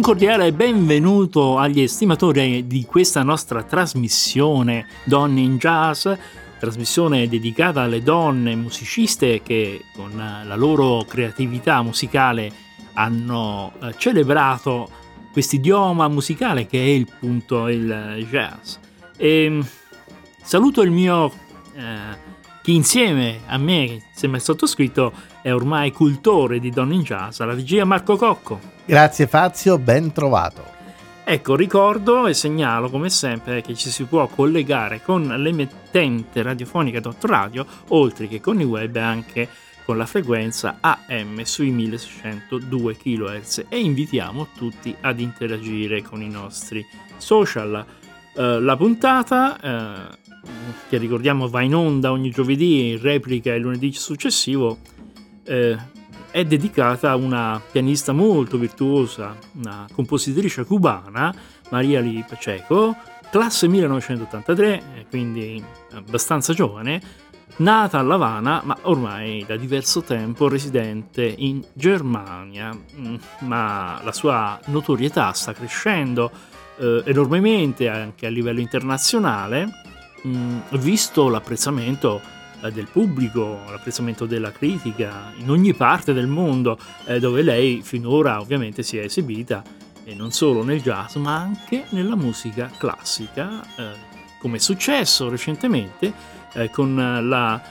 Un 0.00 0.06
cordiale 0.06 0.50
benvenuto 0.54 1.58
agli 1.58 1.82
estimatori 1.82 2.66
di 2.66 2.86
questa 2.86 3.22
nostra 3.22 3.62
trasmissione 3.62 4.86
Donne 5.04 5.42
in 5.42 5.58
Jazz, 5.58 6.08
trasmissione 6.58 7.28
dedicata 7.28 7.82
alle 7.82 8.02
donne 8.02 8.56
musiciste 8.56 9.42
che 9.42 9.84
con 9.94 10.16
la 10.16 10.56
loro 10.56 11.04
creatività 11.06 11.82
musicale 11.82 12.50
hanno 12.94 13.74
eh, 13.78 13.94
celebrato 13.98 14.88
quest'idioma 15.32 16.08
musicale 16.08 16.66
che 16.66 16.78
è 16.82 16.88
il 16.88 17.06
punto 17.18 17.68
il 17.68 18.26
jazz. 18.30 18.76
E 19.18 19.44
ehm, 19.44 19.68
saluto 20.42 20.80
il 20.80 20.92
mio 20.92 21.30
eh, 21.74 22.16
chi 22.62 22.74
insieme 22.74 23.40
a 23.44 23.58
me, 23.58 24.02
insieme 24.12 24.36
al 24.36 24.42
sottoscritto, 24.42 25.12
è 25.42 25.52
ormai 25.52 25.92
cultore 25.92 26.58
di 26.58 26.70
Donne 26.70 26.94
in 26.94 27.02
Jazz, 27.02 27.40
la 27.40 27.54
regia 27.54 27.84
Marco 27.84 28.16
Cocco. 28.16 28.60
Grazie 28.84 29.26
Fazio, 29.26 29.78
ben 29.78 30.12
trovato. 30.12 30.78
Ecco, 31.24 31.54
ricordo 31.54 32.26
e 32.26 32.34
segnalo 32.34 32.90
come 32.90 33.08
sempre 33.08 33.60
che 33.60 33.74
ci 33.74 33.90
si 33.90 34.04
può 34.04 34.26
collegare 34.26 35.00
con 35.00 35.22
l'emittente 35.28 36.42
radiofonica 36.42 37.00
Radio, 37.20 37.64
oltre 37.88 38.26
che 38.26 38.40
con 38.40 38.60
il 38.60 38.66
web 38.66 38.96
anche 38.96 39.48
con 39.84 39.96
la 39.96 40.06
frequenza 40.06 40.78
AM 40.80 41.42
sui 41.42 41.70
1602 41.70 42.96
kHz 42.96 43.66
e 43.68 43.78
invitiamo 43.78 44.48
tutti 44.56 44.94
ad 45.00 45.20
interagire 45.20 46.02
con 46.02 46.20
i 46.20 46.28
nostri 46.28 46.84
social. 47.16 47.84
Uh, 48.34 48.58
la 48.58 48.76
puntata 48.76 49.56
uh, 49.60 50.30
che 50.88 50.96
ricordiamo 50.96 51.48
va 51.48 51.62
in 51.62 51.74
onda 51.74 52.10
ogni 52.10 52.30
giovedì, 52.30 52.90
in 52.90 53.00
replica 53.00 53.54
il 53.54 53.62
lunedì 53.62 53.92
successivo, 53.92 54.78
eh, 55.44 55.76
è 56.30 56.44
dedicata 56.44 57.10
a 57.10 57.16
una 57.16 57.60
pianista 57.70 58.12
molto 58.12 58.56
virtuosa, 58.56 59.36
una 59.54 59.86
compositrice 59.92 60.64
cubana, 60.64 61.34
Maria 61.70 62.00
Lee 62.00 62.24
Pacheco, 62.28 62.96
classe 63.30 63.68
1983, 63.68 65.06
quindi 65.08 65.62
abbastanza 65.92 66.52
giovane, 66.52 67.00
nata 67.56 67.98
a 67.98 68.02
Lavana, 68.02 68.60
ma 68.64 68.76
ormai 68.82 69.44
da 69.46 69.56
diverso 69.56 70.02
tempo 70.02 70.48
residente 70.48 71.22
in 71.24 71.64
Germania. 71.72 72.76
Mm, 72.96 73.14
ma 73.40 74.00
la 74.02 74.12
sua 74.12 74.58
notorietà 74.66 75.32
sta 75.32 75.52
crescendo 75.52 76.30
eh, 76.78 77.02
enormemente 77.06 77.88
anche 77.88 78.26
a 78.26 78.30
livello 78.30 78.60
internazionale 78.60 79.66
mh, 80.22 80.28
mm, 80.30 80.58
visto 80.78 81.28
l'apprezzamento 81.28 82.20
eh, 82.20 82.39
del 82.68 82.88
pubblico, 82.90 83.62
l'apprezzamento 83.70 84.26
della 84.26 84.52
critica 84.52 85.32
in 85.36 85.50
ogni 85.50 85.72
parte 85.72 86.12
del 86.12 86.26
mondo 86.26 86.78
eh, 87.06 87.18
dove 87.18 87.42
lei 87.42 87.80
finora 87.82 88.40
ovviamente 88.40 88.82
si 88.82 88.98
è 88.98 89.04
esibita 89.04 89.62
e 90.04 90.14
non 90.14 90.32
solo 90.32 90.62
nel 90.62 90.82
jazz 90.82 91.14
ma 91.16 91.36
anche 91.36 91.86
nella 91.90 92.16
musica 92.16 92.70
classica 92.76 93.62
eh, 93.76 94.08
come 94.38 94.56
è 94.56 94.60
successo 94.60 95.28
recentemente 95.28 96.12
eh, 96.54 96.70
con 96.70 96.94
la 96.96 97.62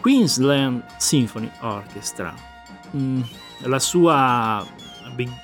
Queensland 0.00 0.84
Symphony 0.96 1.50
Orchestra. 1.60 2.34
Mm, 2.96 3.20
la 3.60 3.78
sua 3.78 4.64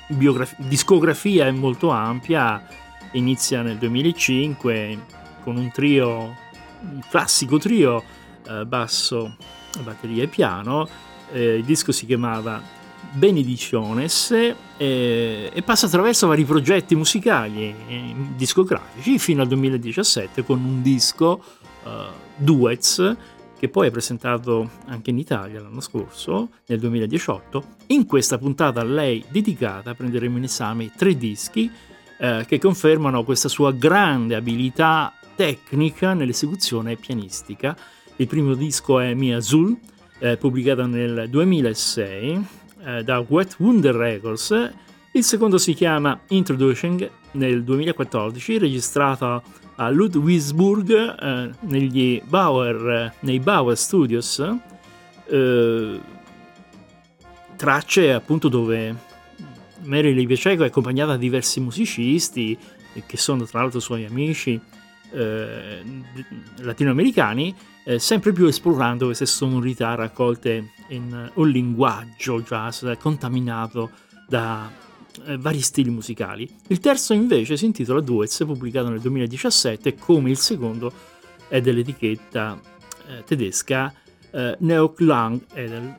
biograf- 0.07 0.55
discografia 0.57 1.47
è 1.47 1.51
molto 1.51 1.89
ampia, 1.89 2.65
inizia 3.11 3.61
nel 3.61 3.77
2005 3.77 4.99
con 5.41 5.57
un 5.57 5.69
trio, 5.71 6.35
un 6.81 7.01
classico 7.09 7.57
trio, 7.57 8.03
eh, 8.47 8.65
basso, 8.65 9.35
batteria 9.83 10.23
e 10.23 10.27
piano. 10.27 10.87
Eh, 11.31 11.55
il 11.57 11.63
disco 11.63 11.91
si 11.91 12.05
chiamava 12.05 12.61
Benedicciones 13.11 14.31
eh, 14.31 15.51
e 15.53 15.61
passa 15.61 15.85
attraverso 15.85 16.27
vari 16.27 16.43
progetti 16.43 16.95
musicali 16.95 17.73
e 17.87 18.15
discografici 18.35 19.19
fino 19.19 19.41
al 19.41 19.47
2017 19.47 20.43
con 20.43 20.63
un 20.63 20.81
disco 20.81 21.43
uh, 21.83 21.89
Duets 22.35 23.15
che 23.57 23.69
poi 23.69 23.87
è 23.87 23.91
presentato 23.91 24.69
anche 24.87 25.09
in 25.11 25.17
Italia 25.17 25.61
l'anno 25.61 25.79
scorso, 25.79 26.49
nel 26.67 26.79
2018. 26.79 27.63
In 27.87 28.05
questa 28.05 28.37
puntata 28.37 28.81
a 28.81 28.83
lei 28.83 29.23
dedicata 29.29 29.93
prenderemo 29.93 30.37
in 30.37 30.43
esame 30.43 30.91
tre 30.95 31.15
dischi 31.15 31.71
eh, 32.17 32.45
che 32.47 32.59
confermano 32.59 33.23
questa 33.23 33.47
sua 33.47 33.71
grande 33.71 34.35
abilità 34.35 35.13
tecnica 35.35 36.13
nell'esecuzione 36.13 36.95
pianistica. 36.95 37.75
Il 38.17 38.27
primo 38.27 38.53
disco 38.53 38.99
è 38.99 39.13
Mia 39.13 39.37
Azul, 39.37 39.75
eh, 40.19 40.37
pubblicato 40.37 40.85
nel 40.85 41.27
2006 41.29 42.47
eh, 42.85 43.03
da 43.03 43.19
Wet 43.19 43.55
Wonder 43.59 43.93
Records. 43.93 44.71
Il 45.11 45.23
secondo 45.23 45.57
si 45.57 45.73
chiama 45.73 46.21
Introducing 46.29 47.09
nel 47.31 47.63
2014, 47.63 48.57
registrato 48.57 49.43
a 49.75 49.89
Ludwigsburg 49.89 50.91
eh, 50.91 51.49
negli 51.61 52.21
Bauer, 52.25 53.15
nei 53.19 53.39
Bauer 53.41 53.77
Studios. 53.77 54.41
Eh, 55.27 55.99
tracce 57.57 58.13
appunto 58.13 58.47
dove 58.47 58.95
Mary 59.83 60.13
Lee 60.13 60.25
Piaceco 60.25 60.63
è 60.63 60.67
accompagnata 60.67 61.11
da 61.11 61.17
diversi 61.17 61.59
musicisti 61.59 62.57
che 63.05 63.17
sono 63.17 63.43
tra 63.43 63.59
l'altro 63.59 63.81
suoi 63.81 64.05
amici 64.05 64.59
eh, 65.11 65.83
latinoamericani, 66.59 67.53
eh, 67.85 67.99
sempre 67.99 68.33
più 68.33 68.47
esplorando 68.47 69.05
queste 69.05 69.25
sonorità 69.25 69.95
raccolte 69.95 70.71
in 70.89 71.31
un 71.35 71.49
linguaggio 71.49 72.41
jazz 72.41 72.83
contaminato 72.99 73.91
da 74.27 74.69
eh, 75.25 75.37
vari 75.37 75.61
stili 75.61 75.89
musicali. 75.89 76.49
Il 76.67 76.79
terzo 76.79 77.13
invece 77.13 77.57
si 77.57 77.65
intitola 77.65 78.01
Duets, 78.01 78.43
pubblicato 78.45 78.89
nel 78.89 78.99
2017, 78.99 79.95
come 79.95 80.29
il 80.29 80.37
secondo 80.37 80.91
è 81.47 81.61
dell'etichetta 81.61 82.59
eh, 83.07 83.23
tedesca 83.23 83.93
eh, 84.31 84.55
Neoklang 84.59 85.41
Edel. 85.53 85.95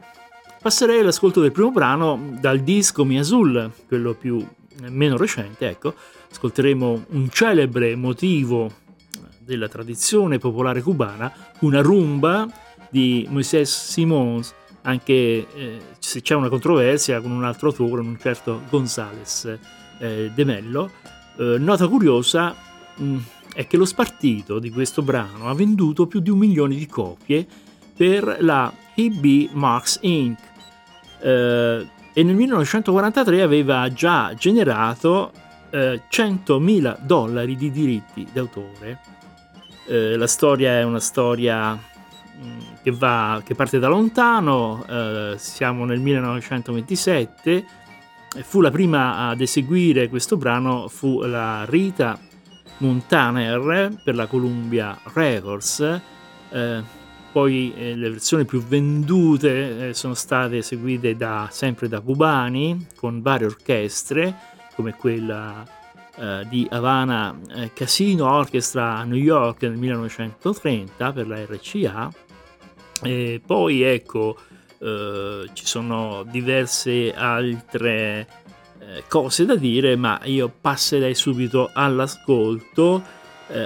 Passerei 0.60 1.00
all'ascolto 1.00 1.40
del 1.40 1.52
primo 1.52 1.70
brano 1.70 2.36
dal 2.40 2.60
disco 2.60 3.04
Mi 3.04 3.18
Azul, 3.18 3.70
quello 3.86 4.14
più 4.14 4.38
eh, 4.38 4.90
meno 4.90 5.16
recente, 5.16 5.68
ecco, 5.68 5.94
ascolteremo 6.30 7.04
un 7.10 7.30
celebre 7.30 7.94
motivo 7.94 8.84
della 9.46 9.68
tradizione 9.68 10.38
popolare 10.38 10.82
cubana, 10.82 11.32
una 11.60 11.80
rumba 11.80 12.46
di 12.90 13.26
Moisés 13.30 13.90
Simons, 13.92 14.52
anche 14.82 15.12
eh, 15.12 15.80
se 15.98 16.20
c'è 16.20 16.34
una 16.34 16.48
controversia 16.48 17.20
con 17.20 17.30
un 17.30 17.44
altro 17.44 17.68
autore, 17.68 18.00
un 18.00 18.18
certo 18.18 18.62
González 18.68 19.58
eh, 19.98 20.30
de 20.34 20.44
Mello. 20.44 20.90
Eh, 21.38 21.56
nota 21.58 21.86
curiosa 21.86 22.54
mh, 22.96 23.04
mm, 23.04 23.18
è 23.54 23.66
che 23.66 23.76
lo 23.76 23.84
spartito 23.84 24.58
di 24.58 24.70
questo 24.70 25.02
brano 25.02 25.48
ha 25.48 25.54
venduto 25.54 26.06
più 26.06 26.20
di 26.20 26.30
un 26.30 26.38
milione 26.38 26.74
di 26.74 26.86
copie 26.86 27.46
per 27.96 28.38
la 28.40 28.72
EB 28.94 29.50
Marks 29.52 29.98
Inc. 30.02 30.38
Eh, 31.20 31.86
e 32.12 32.22
nel 32.22 32.34
1943 32.34 33.42
aveva 33.42 33.92
già 33.92 34.34
generato 34.34 35.32
100.000 35.70 36.94
eh, 36.94 36.98
dollari 37.02 37.56
di 37.56 37.70
diritti 37.70 38.26
d'autore 38.32 39.15
eh, 39.86 40.16
la 40.16 40.26
storia 40.26 40.78
è 40.78 40.82
una 40.82 41.00
storia 41.00 41.74
mm, 41.74 42.58
che, 42.82 42.90
va, 42.90 43.40
che 43.44 43.54
parte 43.54 43.78
da 43.78 43.88
lontano, 43.88 44.84
eh, 44.88 45.34
siamo 45.38 45.84
nel 45.84 46.00
1927, 46.00 47.64
fu 48.42 48.60
la 48.60 48.70
prima 48.70 49.28
ad 49.28 49.40
eseguire 49.40 50.08
questo 50.08 50.36
brano, 50.36 50.88
fu 50.88 51.20
la 51.22 51.64
Rita 51.64 52.18
Montaner 52.78 54.00
per 54.04 54.14
la 54.14 54.26
Columbia 54.26 54.98
Records, 55.14 56.00
eh, 56.50 56.82
poi 57.32 57.74
eh, 57.76 57.94
le 57.94 58.10
versioni 58.10 58.44
più 58.44 58.62
vendute 58.62 59.88
eh, 59.88 59.94
sono 59.94 60.14
state 60.14 60.58
eseguite 60.58 61.16
da, 61.16 61.48
sempre 61.50 61.88
da 61.88 62.00
cubani 62.00 62.86
con 62.96 63.20
varie 63.20 63.46
orchestre 63.46 64.34
come 64.74 64.94
quella 64.94 65.64
eh, 66.18 66.46
di 66.48 66.66
Havana 66.70 67.38
eh, 67.54 67.72
Casino 67.72 68.30
Orchestra 68.30 68.96
a 68.96 69.04
New 69.04 69.18
York 69.18 69.62
nel 69.62 69.76
1930 69.76 71.12
per 71.12 71.26
la 71.26 71.44
RCA. 71.44 72.10
E 73.02 73.42
poi 73.44 73.82
ecco, 73.82 74.38
eh, 74.78 75.50
ci 75.52 75.66
sono 75.66 76.24
diverse 76.28 77.12
altre 77.14 78.26
eh, 78.78 79.04
cose 79.08 79.44
da 79.44 79.56
dire, 79.56 79.96
ma 79.96 80.18
io 80.24 80.50
passerei 80.60 81.14
subito 81.14 81.70
all'ascolto, 81.72 83.14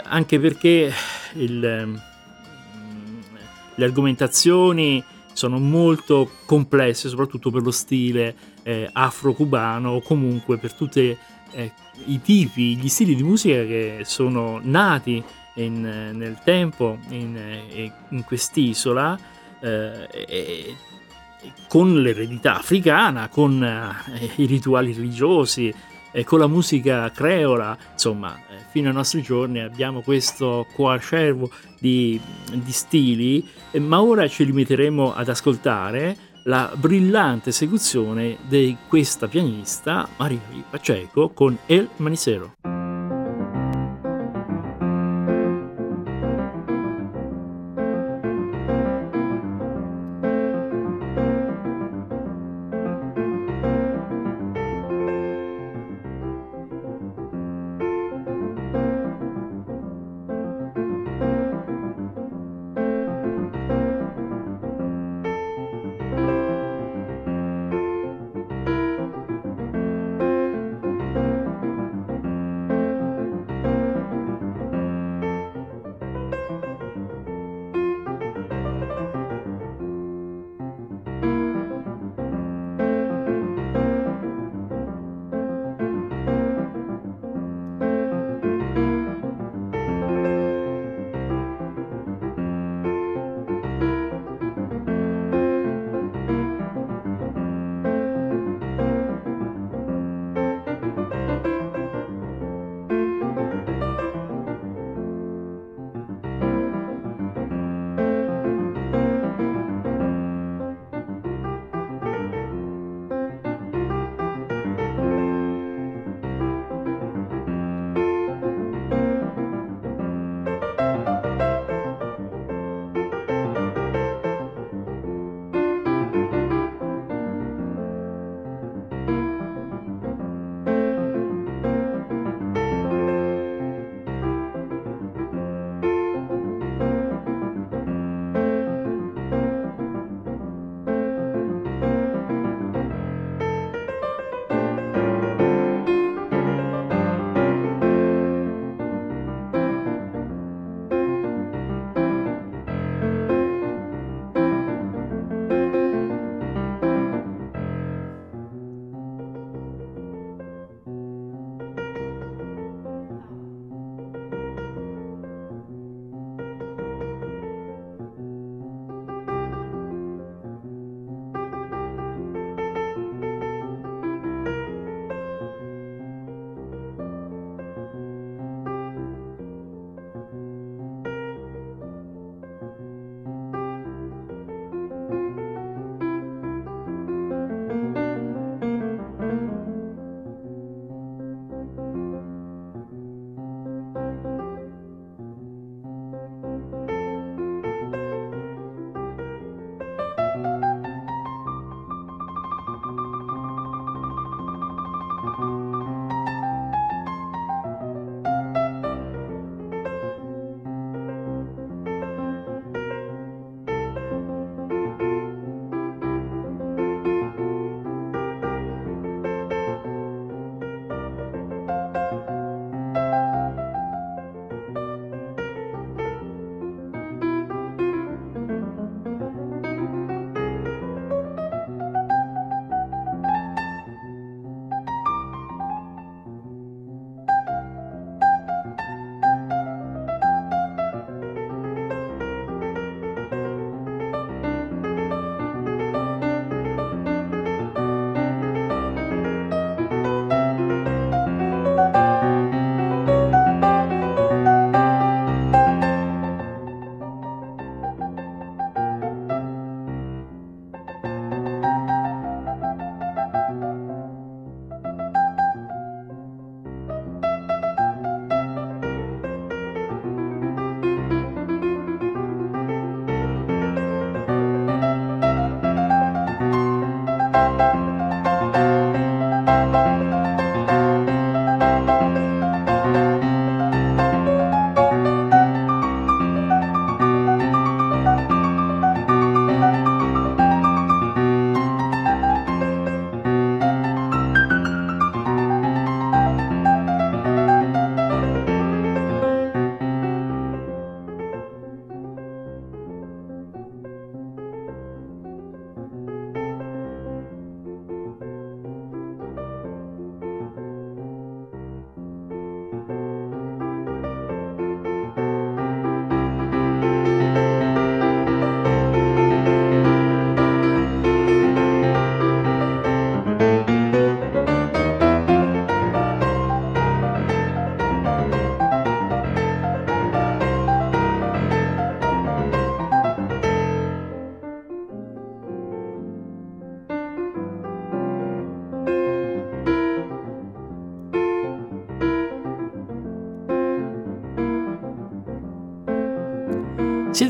anche 0.02 0.38
perché 0.38 0.92
il, 1.36 1.84
mm, 1.86 1.96
le 3.76 3.84
argomentazioni 3.84 5.02
sono 5.32 5.58
molto 5.58 6.30
complesse, 6.44 7.08
soprattutto 7.08 7.50
per 7.50 7.62
lo 7.62 7.70
stile 7.70 8.34
eh, 8.62 8.88
afro-cubano 8.92 9.92
o 9.92 10.02
comunque 10.02 10.58
per 10.58 10.74
tutte 10.74 11.16
eh, 11.52 11.72
i 12.06 12.20
tipi, 12.20 12.76
gli 12.76 12.88
stili 12.88 13.14
di 13.14 13.22
musica 13.22 13.64
che 13.64 14.00
sono 14.04 14.60
nati 14.62 15.22
in, 15.54 15.84
eh, 15.84 16.12
nel 16.12 16.38
tempo 16.44 16.98
in, 17.08 17.36
eh, 17.36 17.92
in 18.08 18.24
quest'isola 18.24 19.18
eh, 19.60 20.08
e, 20.10 20.76
con 21.68 22.00
l'eredità 22.00 22.56
africana, 22.56 23.28
con 23.28 23.62
eh, 23.62 24.30
i 24.36 24.46
rituali 24.46 24.92
religiosi, 24.92 25.72
eh, 26.12 26.24
con 26.24 26.38
la 26.38 26.46
musica 26.46 27.10
creola, 27.10 27.76
insomma, 27.92 28.38
fino 28.70 28.88
ai 28.88 28.94
nostri 28.94 29.22
giorni 29.22 29.60
abbiamo 29.60 30.00
questo 30.00 30.66
coacervo 30.74 31.50
di, 31.78 32.20
di 32.52 32.72
stili, 32.72 33.48
ma 33.78 34.02
ora 34.02 34.28
ci 34.28 34.44
limiteremo 34.44 35.14
ad 35.14 35.28
ascoltare 35.28 36.16
la 36.44 36.72
brillante 36.74 37.50
esecuzione 37.50 38.38
di 38.48 38.76
questa 38.88 39.28
pianista 39.28 40.08
Maria 40.16 40.40
Pacheco 40.68 41.30
con 41.30 41.58
El 41.66 41.88
Manicero. 41.96 42.79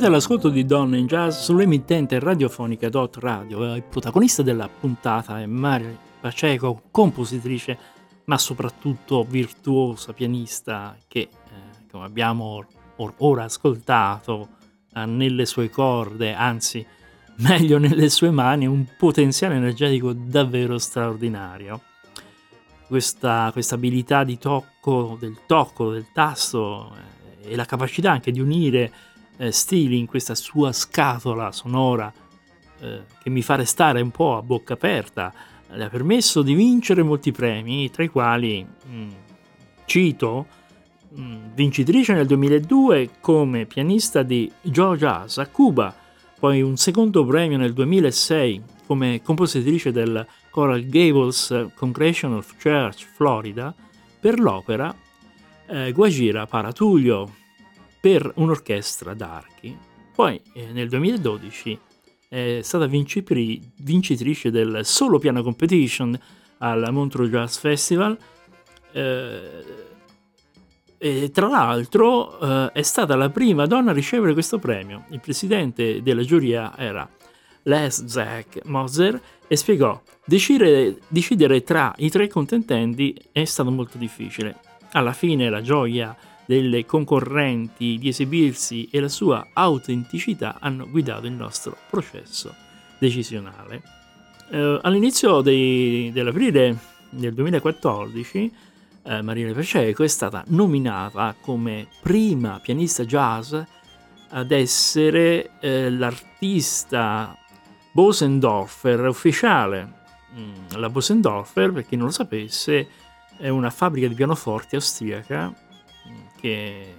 Siete 0.00 0.14
all'ascolto 0.14 0.48
di 0.48 0.64
Donne 0.64 0.96
in 0.96 1.06
Jazz 1.06 1.42
sull'emittente 1.42 2.18
radiofonica 2.20 2.88
Dot 2.88 3.18
Radio. 3.18 3.74
Il 3.74 3.82
protagonista 3.82 4.40
della 4.40 4.66
puntata 4.66 5.38
è 5.38 5.44
Maria 5.44 5.94
Paceco, 6.18 6.84
compositrice, 6.90 7.76
ma 8.24 8.38
soprattutto 8.38 9.26
virtuosa 9.28 10.14
pianista 10.14 10.96
che, 11.06 11.18
eh, 11.20 11.28
come 11.90 12.06
abbiamo 12.06 12.64
or- 12.96 13.12
ora 13.18 13.44
ascoltato, 13.44 14.48
ha 14.94 15.04
nelle 15.04 15.44
sue 15.44 15.68
corde, 15.68 16.32
anzi 16.32 16.82
meglio 17.46 17.76
nelle 17.76 18.08
sue 18.08 18.30
mani, 18.30 18.66
un 18.66 18.86
potenziale 18.96 19.56
energetico 19.56 20.14
davvero 20.14 20.78
straordinario. 20.78 21.78
Questa, 22.86 23.50
questa 23.52 23.74
abilità 23.74 24.24
di 24.24 24.38
tocco, 24.38 25.18
del 25.20 25.40
tocco, 25.46 25.90
del 25.90 26.06
tasto 26.10 26.90
eh, 27.42 27.52
e 27.52 27.54
la 27.54 27.66
capacità 27.66 28.12
anche 28.12 28.32
di 28.32 28.40
unire 28.40 28.90
eh, 29.40 29.52
stili 29.52 29.98
in 29.98 30.06
questa 30.06 30.34
sua 30.34 30.70
scatola 30.70 31.50
sonora 31.50 32.12
eh, 32.80 33.02
che 33.22 33.30
mi 33.30 33.40
fa 33.40 33.54
restare 33.54 34.02
un 34.02 34.10
po' 34.10 34.36
a 34.36 34.42
bocca 34.42 34.74
aperta, 34.74 35.32
le 35.72 35.84
ha 35.84 35.88
permesso 35.88 36.42
di 36.42 36.52
vincere 36.52 37.02
molti 37.02 37.32
premi, 37.32 37.90
tra 37.90 38.02
i 38.02 38.08
quali 38.08 38.62
mh, 38.62 38.94
mm, 38.94 39.08
cito 39.86 40.46
mh, 41.08 41.22
mm, 41.22 41.36
vincitrice 41.54 42.12
nel 42.12 42.26
2002 42.26 43.10
come 43.20 43.64
pianista 43.64 44.22
di 44.22 44.50
Joe 44.60 44.98
Jazz 44.98 45.38
a 45.38 45.46
Cuba, 45.46 45.94
poi 46.38 46.60
un 46.60 46.76
secondo 46.76 47.24
premio 47.24 47.56
nel 47.56 47.72
2006 47.72 48.62
come 48.86 49.22
compositrice 49.22 49.90
del 49.90 50.26
Coral 50.50 50.84
Gables 50.84 51.68
Congregational 51.74 52.44
Church 52.60 53.06
Florida 53.14 53.74
per 54.18 54.38
l'opera 54.40 54.94
eh, 55.66 55.92
Guajira 55.92 56.46
Paratuglio 56.46 57.38
per 58.00 58.32
un'orchestra 58.36 59.14
d'archi. 59.14 59.76
Poi 60.14 60.40
eh, 60.54 60.72
nel 60.72 60.88
2012 60.88 61.78
è 62.28 62.60
stata 62.62 62.86
vincipri- 62.86 63.60
vincitrice 63.78 64.50
del 64.50 64.80
Solo 64.84 65.18
Piano 65.18 65.42
Competition 65.42 66.18
al 66.58 66.88
Montreux 66.92 67.30
Jazz 67.30 67.58
Festival. 67.58 68.16
Eh, 68.92 69.88
tra 71.32 71.48
l'altro 71.48 72.38
eh, 72.38 72.72
è 72.72 72.82
stata 72.82 73.16
la 73.16 73.30
prima 73.30 73.66
donna 73.66 73.90
a 73.90 73.94
ricevere 73.94 74.32
questo 74.32 74.58
premio. 74.58 75.06
Il 75.10 75.20
presidente 75.20 76.02
della 76.02 76.22
giuria 76.22 76.76
era 76.76 77.08
Les 77.62 78.04
Zach 78.04 78.60
Moser 78.64 79.20
e 79.48 79.56
spiegò: 79.56 80.00
decidere, 80.24 80.98
decidere 81.08 81.62
tra 81.62 81.92
i 81.98 82.10
tre 82.10 82.28
contendenti 82.28 83.18
è 83.32 83.44
stato 83.44 83.70
molto 83.70 83.98
difficile. 83.98 84.58
Alla 84.92 85.12
fine 85.12 85.48
la 85.48 85.62
gioia 85.62 86.16
delle 86.50 86.84
concorrenti 86.84 87.96
di 87.96 88.08
esibirsi 88.08 88.88
e 88.90 88.98
la 88.98 89.06
sua 89.06 89.50
autenticità 89.52 90.56
hanno 90.58 90.90
guidato 90.90 91.26
il 91.26 91.32
nostro 91.32 91.76
processo 91.88 92.52
decisionale. 92.98 93.80
Eh, 94.50 94.80
all'inizio 94.82 95.42
dei, 95.42 96.10
dell'aprile 96.12 96.76
del 97.10 97.34
2014 97.34 98.52
eh, 99.04 99.22
Marina 99.22 99.52
Paceco 99.52 100.02
è 100.02 100.08
stata 100.08 100.42
nominata 100.48 101.36
come 101.40 101.86
prima 102.02 102.58
pianista 102.60 103.04
jazz 103.04 103.54
ad 104.30 104.50
essere 104.50 105.52
eh, 105.60 105.88
l'artista 105.88 107.38
Bosendorfer 107.92 109.06
ufficiale. 109.06 109.92
Mm, 110.36 110.80
la 110.80 110.88
Bosendorfer, 110.88 111.70
per 111.70 111.86
chi 111.86 111.94
non 111.94 112.06
lo 112.06 112.12
sapesse, 112.12 112.88
è 113.36 113.48
una 113.48 113.70
fabbrica 113.70 114.08
di 114.08 114.14
pianoforti 114.14 114.74
austriaca 114.74 115.68
che, 116.40 116.94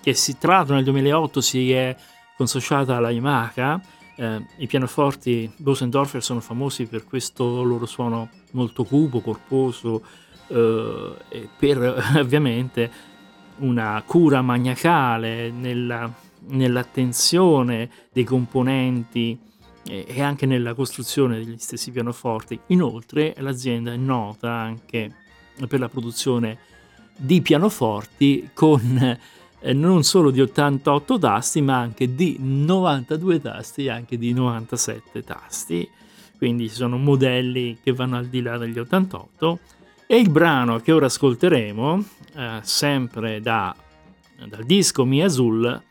che 0.00 0.14
si, 0.14 0.38
tra 0.38 0.56
l'altro 0.56 0.74
nel 0.74 0.84
2008 0.84 1.40
si 1.40 1.72
è 1.72 1.96
consociata 2.36 2.96
alla 2.96 3.10
Yamaha. 3.10 3.80
Eh, 4.16 4.44
I 4.58 4.66
pianoforti 4.66 5.50
Bosendorfer 5.56 6.22
sono 6.22 6.40
famosi 6.40 6.86
per 6.86 7.04
questo 7.04 7.62
loro 7.62 7.86
suono 7.86 8.28
molto 8.52 8.84
cupo, 8.84 9.20
corposo, 9.20 10.02
eh, 10.48 11.14
e 11.28 11.48
per 11.56 12.12
ovviamente 12.16 13.08
una 13.58 14.02
cura 14.06 14.40
maniacale 14.42 15.50
nella, 15.50 16.10
nell'attenzione 16.48 17.90
dei 18.12 18.24
componenti 18.24 19.38
e 19.82 20.22
anche 20.22 20.46
nella 20.46 20.74
costruzione 20.74 21.36
degli 21.36 21.58
stessi 21.58 21.90
pianoforti. 21.90 22.58
Inoltre 22.68 23.34
l'azienda 23.38 23.92
è 23.92 23.96
nota 23.96 24.52
anche 24.52 25.14
per 25.66 25.80
la 25.80 25.88
produzione 25.88 26.58
di 27.20 27.42
pianoforti 27.42 28.50
con 28.54 29.18
eh, 29.60 29.72
non 29.74 30.02
solo 30.04 30.30
di 30.30 30.40
88 30.40 31.18
tasti 31.18 31.60
ma 31.60 31.76
anche 31.76 32.14
di 32.14 32.36
92 32.40 33.40
tasti 33.40 33.84
e 33.84 33.90
anche 33.90 34.16
di 34.16 34.32
97 34.32 35.22
tasti. 35.22 35.88
Quindi 36.38 36.68
sono 36.68 36.96
modelli 36.96 37.78
che 37.82 37.92
vanno 37.92 38.16
al 38.16 38.26
di 38.26 38.40
là 38.40 38.56
degli 38.56 38.78
88 38.78 39.58
e 40.06 40.18
il 40.18 40.30
brano 40.30 40.78
che 40.78 40.92
ora 40.92 41.06
ascolteremo 41.06 42.04
eh, 42.34 42.58
sempre 42.62 43.40
da, 43.42 43.74
dal 44.46 44.64
disco 44.64 45.04
Mi 45.04 45.22
Azul 45.22 45.82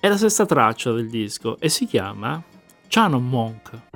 è 0.00 0.08
la 0.08 0.16
sesta 0.16 0.44
traccia 0.44 0.92
del 0.92 1.08
disco 1.08 1.58
e 1.60 1.68
si 1.68 1.86
chiama 1.86 2.42
Chanon 2.88 3.26
Monk 3.26 3.93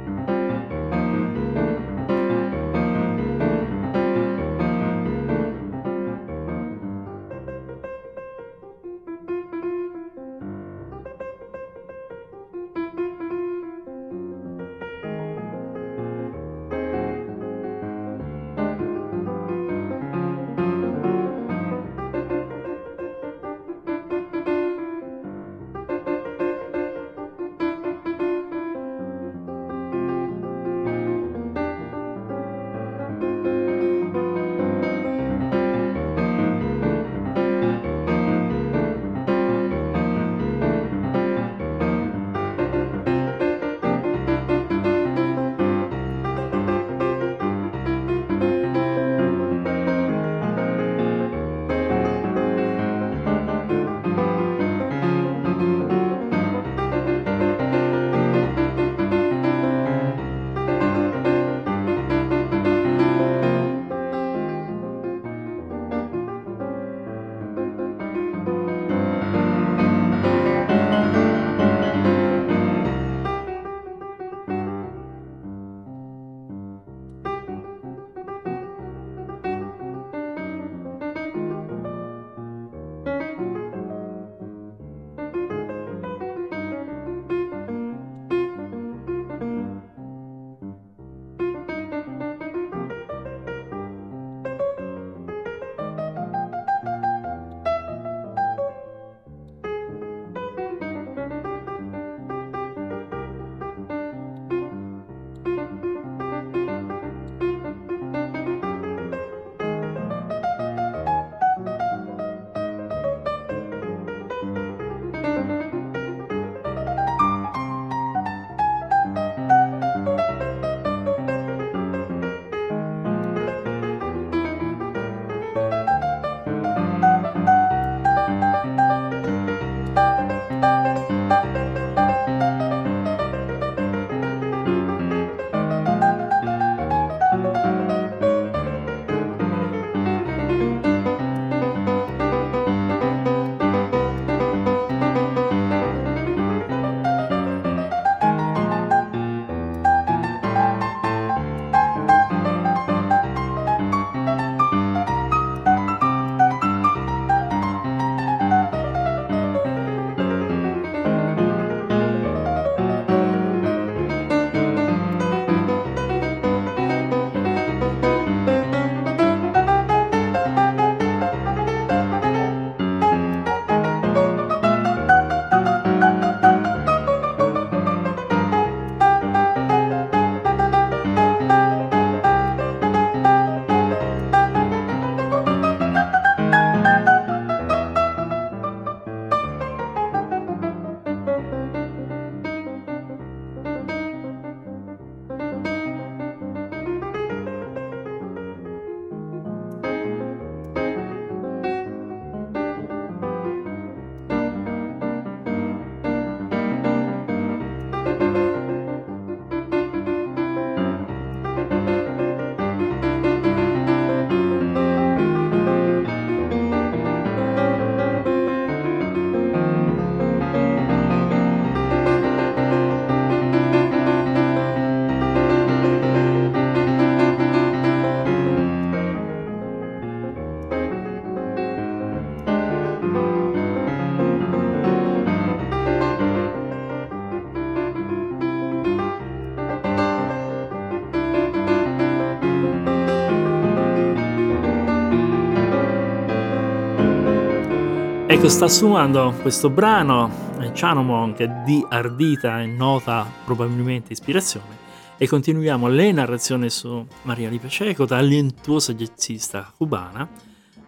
Ecco, 248.38 248.51
sta 248.51 248.68
suonando 248.68 249.35
questo 249.42 249.68
brano 249.68 250.31
Chano 250.72 251.03
Monk 251.03 251.42
di 251.64 251.85
ardita 251.88 252.62
e 252.62 252.66
nota 252.66 253.29
probabilmente 253.44 254.12
ispirazione 254.12 254.79
e 255.16 255.27
continuiamo 255.27 255.88
le 255.88 256.12
narrazioni 256.12 256.70
su 256.70 257.05
Maria 257.22 257.48
Lipe 257.48 257.68
Ceco, 257.68 258.07
talentuosa 258.07 258.94
jazzista 258.94 259.72
cubana. 259.77 260.29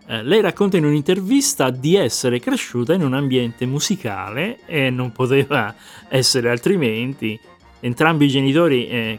Eh, 0.06 0.22
lei 0.22 0.40
racconta 0.40 0.76
in 0.76 0.84
un'intervista 0.84 1.70
di 1.70 1.96
essere 1.96 2.38
cresciuta 2.38 2.94
in 2.94 3.02
un 3.02 3.14
ambiente 3.14 3.66
musicale 3.66 4.60
e 4.64 4.90
non 4.90 5.10
poteva 5.10 5.74
essere 6.08 6.50
altrimenti. 6.50 7.36
Entrambi 7.80 8.26
i 8.26 8.28
genitori, 8.28 8.86
eh, 8.86 9.18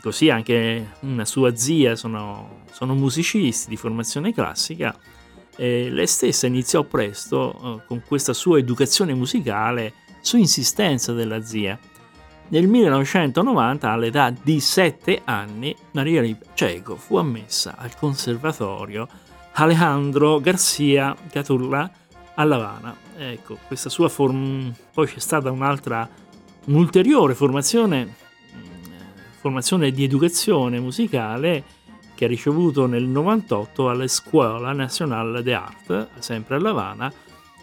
così 0.00 0.30
anche 0.30 0.92
una 1.00 1.24
sua 1.24 1.56
zia, 1.56 1.96
sono, 1.96 2.60
sono 2.70 2.94
musicisti 2.94 3.68
di 3.68 3.76
formazione 3.76 4.32
classica 4.32 4.96
eh, 5.56 5.88
lei 5.90 6.06
stessa 6.06 6.46
iniziò 6.46 6.82
presto 6.84 7.52
eh, 7.82 7.86
con 7.86 8.02
questa 8.06 8.32
sua 8.32 8.58
educazione 8.58 9.14
musicale 9.14 9.94
su 10.20 10.36
insistenza 10.36 11.12
della 11.12 11.42
zia. 11.42 11.78
Nel 12.48 12.68
1990, 12.68 13.90
all'età 13.90 14.30
di 14.30 14.60
7 14.60 15.22
anni, 15.24 15.74
Maria 15.92 16.20
Liceco 16.20 16.96
fu 16.96 17.16
ammessa 17.16 17.76
al 17.78 17.96
conservatorio 17.96 19.08
Alejandro 19.52 20.38
Garcia 20.40 21.16
Caturla 21.30 21.90
a 22.34 22.44
La 22.44 22.56
Habana. 22.56 22.96
Ecco, 23.16 23.58
questa 23.66 23.88
sua 23.88 24.08
form... 24.08 24.72
poi 24.92 25.06
c'è 25.06 25.18
stata 25.18 25.50
un'altra, 25.50 26.08
un'ulteriore 26.66 27.34
formazione, 27.34 28.04
mm, 28.04 28.92
formazione 29.40 29.90
di 29.90 30.04
educazione 30.04 30.78
musicale 30.78 31.64
che 32.14 32.24
ha 32.24 32.28
ricevuto 32.28 32.86
nel 32.86 33.04
98 33.04 33.88
alla 33.88 34.06
Scuola 34.06 34.72
Nacional 34.72 35.42
de 35.42 35.54
Art, 35.54 36.08
sempre 36.18 36.56
a 36.56 36.60
La 36.60 36.70
Habana, 36.70 37.12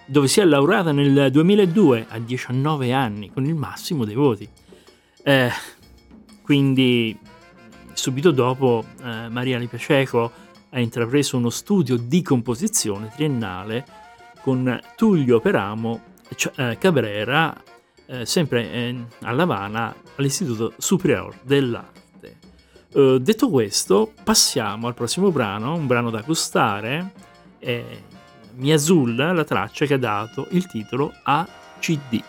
dove 0.05 0.27
si 0.27 0.39
è 0.39 0.45
laureata 0.45 0.91
nel 0.91 1.31
2002 1.31 2.07
a 2.09 2.17
19 2.17 2.91
anni 2.91 3.31
con 3.31 3.45
il 3.45 3.55
massimo 3.55 4.05
dei 4.05 4.15
voti. 4.15 4.47
Eh, 5.23 5.51
quindi 6.41 7.17
subito 7.93 8.31
dopo 8.31 8.83
eh, 9.03 9.29
Maria 9.29 9.59
Lipaceco 9.59 10.31
ha 10.69 10.79
intrapreso 10.79 11.37
uno 11.37 11.49
studio 11.49 11.97
di 11.97 12.21
composizione 12.21 13.11
triennale 13.13 13.85
con 14.41 14.79
Tullio 14.95 15.39
Peramo 15.39 16.01
eh, 16.55 16.77
Cabrera, 16.79 17.55
eh, 18.05 18.25
sempre 18.25 18.71
eh, 18.71 18.95
a 19.21 19.31
La 19.31 19.43
Habana, 19.43 19.95
all'Istituto 20.15 20.73
Superior 20.77 21.35
dell'Arte. 21.43 21.99
Uh, 22.91 23.19
detto 23.19 23.49
questo, 23.49 24.13
passiamo 24.23 24.87
al 24.87 24.95
prossimo 24.95 25.31
brano, 25.31 25.75
un 25.75 25.85
brano 25.85 26.09
da 26.09 26.21
gustare, 26.21 27.11
è 27.59 27.83
Mi 28.55 28.73
Azul, 28.73 29.15
la 29.15 29.43
traccia 29.43 29.85
che 29.85 29.93
ha 29.93 29.99
dato 29.99 30.47
il 30.51 30.65
titolo 30.65 31.13
a 31.23 31.47
CD. 31.79 32.21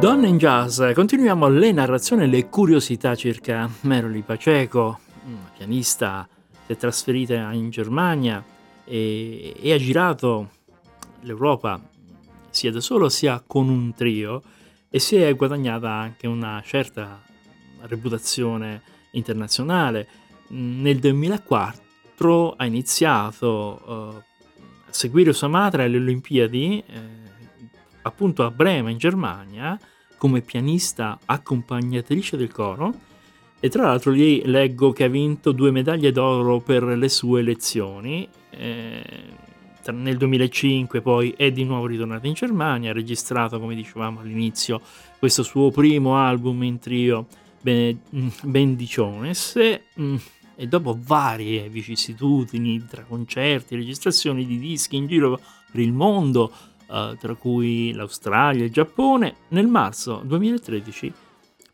Donne 0.00 0.28
in 0.28 0.38
jazz, 0.38 0.80
continuiamo 0.94 1.46
le 1.50 1.72
narrazioni 1.72 2.22
e 2.22 2.26
le 2.26 2.48
curiosità 2.48 3.14
circa 3.14 3.68
Meroli 3.82 4.22
Paceco, 4.22 4.98
pianista, 5.54 6.26
si 6.64 6.72
è 6.72 6.76
trasferita 6.78 7.52
in 7.52 7.68
Germania 7.68 8.42
e, 8.82 9.54
e 9.60 9.72
ha 9.74 9.76
girato 9.76 10.52
l'Europa 11.20 11.78
sia 12.48 12.72
da 12.72 12.80
solo 12.80 13.10
sia 13.10 13.42
con 13.46 13.68
un 13.68 13.92
trio 13.92 14.42
e 14.88 14.98
si 14.98 15.16
è 15.16 15.36
guadagnata 15.36 15.90
anche 15.90 16.26
una 16.26 16.62
certa 16.64 17.22
reputazione 17.82 18.80
internazionale. 19.10 20.08
Nel 20.48 20.98
2004 20.98 22.54
ha 22.56 22.64
iniziato 22.64 23.82
uh, 23.84 23.92
a 23.92 24.22
seguire 24.88 25.34
sua 25.34 25.48
madre 25.48 25.84
alle 25.84 25.98
Olimpiadi, 25.98 26.82
eh, 26.86 27.19
appunto 28.02 28.44
a 28.44 28.50
Brema 28.50 28.90
in 28.90 28.98
Germania, 28.98 29.78
come 30.16 30.40
pianista 30.42 31.18
accompagnatrice 31.24 32.36
del 32.36 32.52
coro 32.52 33.08
e 33.62 33.68
tra 33.68 33.84
l'altro 33.84 34.10
lì 34.10 34.42
leggo 34.46 34.90
che 34.90 35.04
ha 35.04 35.08
vinto 35.08 35.52
due 35.52 35.70
medaglie 35.70 36.12
d'oro 36.12 36.60
per 36.60 36.82
le 36.82 37.08
sue 37.10 37.42
lezioni. 37.42 38.26
Eh, 38.50 39.02
nel 39.92 40.16
2005 40.16 41.00
poi 41.02 41.34
è 41.36 41.50
di 41.50 41.64
nuovo 41.64 41.86
ritornato 41.86 42.26
in 42.26 42.32
Germania, 42.32 42.90
ha 42.90 42.94
registrato, 42.94 43.60
come 43.60 43.74
dicevamo 43.74 44.20
all'inizio, 44.20 44.80
questo 45.18 45.42
suo 45.42 45.70
primo 45.70 46.16
album 46.16 46.62
in 46.62 46.78
trio, 46.78 47.26
Bendiciones, 48.42 49.58
mm, 50.00 50.16
e 50.56 50.66
dopo 50.66 50.98
varie 50.98 51.68
vicissitudini 51.68 52.86
tra 52.86 53.04
concerti, 53.04 53.74
registrazioni 53.74 54.46
di 54.46 54.58
dischi 54.58 54.96
in 54.96 55.06
giro 55.06 55.38
per 55.70 55.80
il 55.80 55.92
mondo, 55.92 56.50
eh, 56.90 57.16
tra 57.18 57.34
cui 57.34 57.92
l'Australia 57.92 58.62
e 58.62 58.66
il 58.66 58.72
Giappone, 58.72 59.34
nel 59.48 59.66
marzo 59.66 60.22
2013 60.24 61.12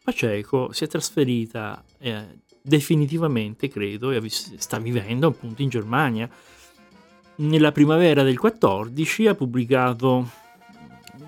Paceco 0.06 0.72
si 0.72 0.84
è 0.84 0.86
trasferita 0.86 1.82
eh, 1.98 2.38
definitivamente, 2.62 3.68
credo, 3.68 4.12
e 4.12 4.22
sta 4.28 4.78
vivendo 4.78 5.26
appunto 5.26 5.62
in 5.62 5.68
Germania. 5.68 6.28
Nella 7.38 7.72
primavera 7.72 8.22
del 8.22 8.38
14 8.38 9.26
ha 9.26 9.34
pubblicato 9.34 10.30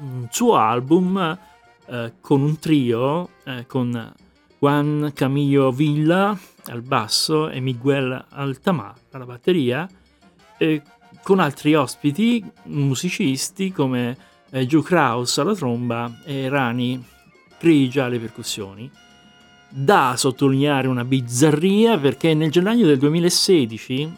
un 0.01 0.29
suo 0.31 0.55
album 0.55 1.38
eh, 1.87 2.12
con 2.20 2.42
un 2.42 2.59
trio 2.61 3.31
eh, 3.44 3.66
con 3.66 4.14
Juan 4.59 5.11
Camillo 5.12 5.72
Villa 5.72 6.38
al 6.66 6.83
basso 6.83 7.48
e 7.48 7.59
Miguel 7.61 8.27
Altamar 8.29 8.94
alla 9.11 9.24
batteria 9.24 9.88
con 11.29 11.41
altri 11.41 11.75
ospiti 11.75 12.43
musicisti 12.69 13.71
come 13.71 14.17
eh, 14.49 14.67
Joe 14.67 14.83
Kraus 14.83 15.37
alla 15.37 15.55
tromba 15.55 16.23
e 16.25 16.49
Rani 16.49 17.05
Krigia 17.59 18.07
alle 18.07 18.19
percussioni. 18.19 18.91
Da 19.69 20.14
sottolineare 20.17 20.88
una 20.88 21.05
bizzarria 21.05 21.99
perché 21.99 22.33
nel 22.33 22.51
gennaio 22.51 22.87
del 22.87 22.97
2016 22.97 24.17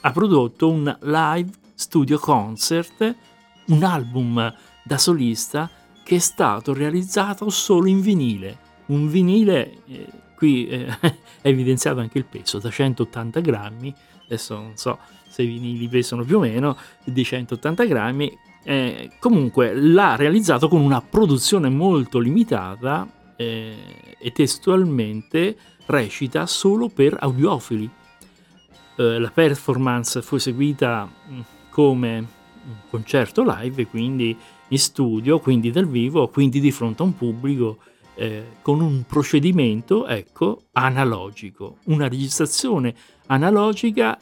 ha 0.00 0.12
prodotto 0.12 0.70
un 0.70 0.96
live 1.02 1.50
studio 1.74 2.18
concert, 2.18 3.14
un 3.66 3.82
album 3.82 4.54
da 4.82 4.96
solista 4.96 5.68
che 6.02 6.16
è 6.16 6.20
stato 6.20 6.72
realizzato 6.72 7.50
solo 7.50 7.86
in 7.86 8.00
vinile. 8.00 8.58
Un 8.86 9.10
vinile, 9.10 9.82
eh, 9.88 10.06
qui 10.34 10.66
eh, 10.68 10.86
è 11.42 11.48
evidenziato 11.48 12.00
anche 12.00 12.16
il 12.16 12.24
peso, 12.24 12.58
da 12.60 12.70
180 12.70 13.40
grammi, 13.40 13.94
adesso 14.24 14.54
non 14.54 14.72
so 14.78 14.98
se 15.36 15.42
i 15.42 15.46
vinili 15.46 15.86
pesano 15.86 16.24
più 16.24 16.38
o 16.38 16.40
meno 16.40 16.78
di 17.04 17.22
180 17.22 17.84
grammi. 17.84 18.38
Eh, 18.62 19.10
comunque 19.20 19.74
l'ha 19.74 20.16
realizzato 20.16 20.66
con 20.66 20.80
una 20.80 21.02
produzione 21.02 21.68
molto 21.68 22.18
limitata 22.18 23.06
eh, 23.36 23.76
e 24.18 24.32
testualmente 24.32 25.56
recita 25.86 26.46
solo 26.46 26.88
per 26.88 27.16
audiofili. 27.20 27.88
Eh, 28.96 29.18
la 29.18 29.30
performance 29.30 30.22
fu 30.22 30.36
eseguita 30.36 31.06
mm, 31.06 31.40
come 31.68 32.16
un 32.64 32.76
concerto 32.88 33.44
live, 33.46 33.86
quindi 33.88 34.34
in 34.68 34.78
studio, 34.78 35.38
quindi 35.38 35.70
dal 35.70 35.86
vivo, 35.86 36.28
quindi 36.28 36.60
di 36.60 36.72
fronte 36.72 37.02
a 37.02 37.04
un 37.04 37.14
pubblico 37.14 37.76
eh, 38.14 38.54
con 38.62 38.80
un 38.80 39.04
procedimento, 39.06 40.06
ecco, 40.06 40.62
analogico, 40.72 41.76
una 41.84 42.08
registrazione 42.08 42.94
analogica 43.26 44.18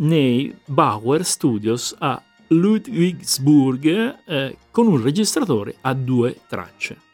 nei 0.00 0.54
Bauer 0.64 1.24
Studios 1.24 1.94
a 1.98 2.22
Ludwigsburg 2.48 4.18
eh, 4.24 4.56
con 4.70 4.86
un 4.86 5.02
registratore 5.02 5.76
a 5.82 5.94
due 5.94 6.40
tracce. 6.48 7.08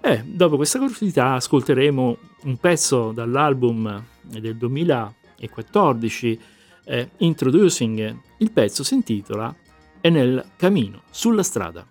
E 0.00 0.22
dopo 0.24 0.56
questa 0.56 0.78
curiosità 0.78 1.34
ascolteremo 1.34 2.16
un 2.44 2.56
pezzo 2.56 3.12
dall'album 3.12 4.02
del 4.22 4.56
2014 4.56 6.40
eh, 6.84 7.10
Introducing. 7.18 8.18
Il 8.38 8.50
pezzo 8.50 8.82
si 8.82 8.94
intitola 8.94 9.54
È 10.00 10.08
nel 10.08 10.44
cammino, 10.56 11.02
sulla 11.10 11.42
strada. 11.42 11.86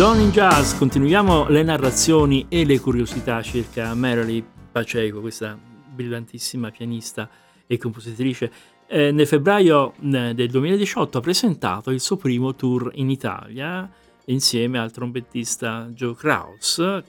Don 0.00 0.18
in 0.18 0.30
Jazz, 0.30 0.78
continuiamo 0.78 1.50
le 1.50 1.62
narrazioni 1.62 2.46
e 2.48 2.64
le 2.64 2.80
curiosità 2.80 3.42
circa 3.42 3.92
Marilee 3.94 4.42
Pacheco, 4.72 5.20
questa 5.20 5.58
brillantissima 5.60 6.70
pianista 6.70 7.28
e 7.66 7.76
compositrice. 7.76 8.50
Eh, 8.86 9.10
nel 9.10 9.26
febbraio 9.26 9.92
eh, 10.00 10.32
del 10.32 10.48
2018 10.48 11.18
ha 11.18 11.20
presentato 11.20 11.90
il 11.90 12.00
suo 12.00 12.16
primo 12.16 12.54
tour 12.54 12.90
in 12.94 13.10
Italia 13.10 13.86
insieme 14.24 14.78
al 14.78 14.90
trombettista 14.90 15.90
Joe 15.92 16.14
Kraus. 16.14 16.78
Ha 16.78 17.04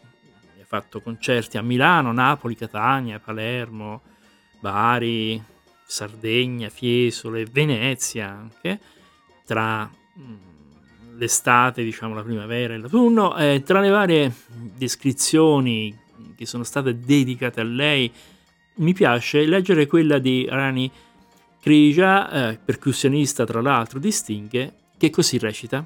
fatto 0.65 0.99
concerti 0.99 1.57
a 1.57 1.61
Milano, 1.61 2.11
Napoli, 2.11 2.57
Catania, 2.57 3.19
Palermo, 3.19 4.01
Bari, 4.59 5.41
Sardegna, 5.85 6.67
Fiesole, 6.67 7.45
Venezia 7.45 8.27
anche, 8.27 8.81
tra 9.45 9.89
mm, 10.19 10.50
l'estate, 11.21 11.83
diciamo 11.83 12.15
la 12.15 12.23
primavera 12.23 12.73
e 12.73 12.77
l'autunno. 12.77 13.37
Eh, 13.37 13.61
tra 13.63 13.79
le 13.79 13.89
varie 13.89 14.33
descrizioni 14.75 15.95
che 16.35 16.47
sono 16.47 16.63
state 16.63 16.99
dedicate 16.99 17.61
a 17.61 17.63
lei, 17.63 18.11
mi 18.75 18.93
piace 18.93 19.45
leggere 19.45 19.85
quella 19.85 20.17
di 20.17 20.47
Rani 20.49 20.91
Krija, 21.61 22.49
eh, 22.49 22.57
percussionista 22.57 23.45
tra 23.45 23.61
l'altro 23.61 23.99
di 23.99 24.11
Sting, 24.11 24.73
che 24.97 25.09
così 25.11 25.37
recita. 25.37 25.85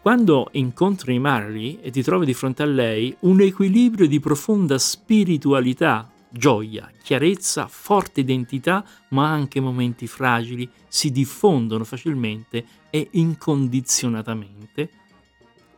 Quando 0.00 0.48
incontri 0.52 1.18
Marley 1.18 1.78
e 1.82 1.90
ti 1.90 2.02
trovi 2.02 2.24
di 2.24 2.34
fronte 2.34 2.62
a 2.62 2.66
lei, 2.66 3.14
un 3.20 3.40
equilibrio 3.40 4.06
di 4.06 4.20
profonda 4.20 4.78
spiritualità, 4.78 6.08
gioia, 6.32 6.90
chiarezza, 7.02 7.68
forte 7.68 8.20
identità, 8.20 8.84
ma 9.10 9.28
anche 9.28 9.60
momenti 9.60 10.06
fragili 10.06 10.68
si 10.88 11.10
diffondono 11.12 11.84
facilmente 11.84 12.64
e 12.90 13.08
incondizionatamente. 13.12 14.90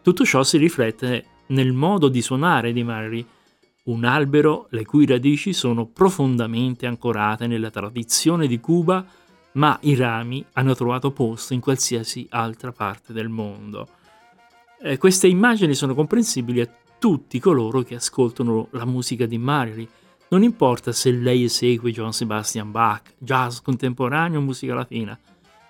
Tutto 0.02 0.24
ciò 0.24 0.42
si 0.42 0.58
riflette 0.58 1.24
nel 1.48 1.72
modo 1.72 2.08
di 2.08 2.22
suonare 2.22 2.72
di 2.72 2.82
Mary, 2.82 3.26
un 3.84 4.04
albero 4.04 4.66
le 4.70 4.84
cui 4.84 5.04
radici 5.04 5.52
sono 5.52 5.86
profondamente 5.86 6.86
ancorate 6.86 7.46
nella 7.46 7.70
tradizione 7.70 8.46
di 8.46 8.60
Cuba, 8.60 9.04
ma 9.52 9.78
i 9.82 9.94
rami 9.94 10.44
hanno 10.52 10.74
trovato 10.74 11.10
posto 11.10 11.52
in 11.52 11.60
qualsiasi 11.60 12.26
altra 12.30 12.72
parte 12.72 13.12
del 13.12 13.28
mondo. 13.28 13.88
Eh, 14.80 14.98
queste 14.98 15.26
immagini 15.26 15.74
sono 15.74 15.94
comprensibili 15.94 16.60
a 16.60 16.68
tutti 16.98 17.38
coloro 17.38 17.82
che 17.82 17.94
ascoltano 17.94 18.68
la 18.70 18.84
musica 18.84 19.26
di 19.26 19.38
Marilyn, 19.38 19.88
non 20.28 20.42
importa 20.42 20.92
se 20.92 21.10
lei 21.10 21.44
esegue 21.44 21.92
John 21.92 22.12
Sebastian 22.12 22.70
Bach, 22.70 23.14
jazz 23.18 23.60
contemporaneo 23.60 24.40
o 24.40 24.42
musica 24.42 24.74
latina, 24.74 25.18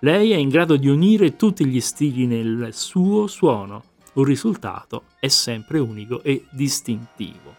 lei 0.00 0.32
è 0.32 0.36
in 0.36 0.48
grado 0.48 0.76
di 0.76 0.88
unire 0.88 1.36
tutti 1.36 1.66
gli 1.66 1.80
stili 1.80 2.26
nel 2.26 2.68
suo 2.72 3.26
suono. 3.26 3.84
Un 4.14 4.24
risultato 4.24 5.04
è 5.18 5.28
sempre 5.28 5.78
unico 5.78 6.22
e 6.22 6.44
distintivo. 6.50 7.56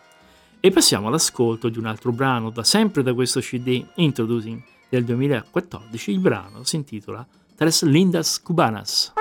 E 0.59 0.71
passiamo 0.71 1.07
all'ascolto 1.07 1.69
di 1.69 1.77
un 1.77 1.85
altro 1.85 2.11
brano, 2.11 2.49
da 2.49 2.63
sempre 2.63 3.03
da 3.03 3.13
questo 3.13 3.39
CD 3.39 3.83
Introducing 3.95 4.61
del 4.89 5.03
2014. 5.03 6.11
Il 6.11 6.19
brano 6.19 6.63
si 6.63 6.75
intitola 6.75 7.25
Tres 7.55 7.83
Lindas 7.83 8.41
Cubanas. 8.41 9.13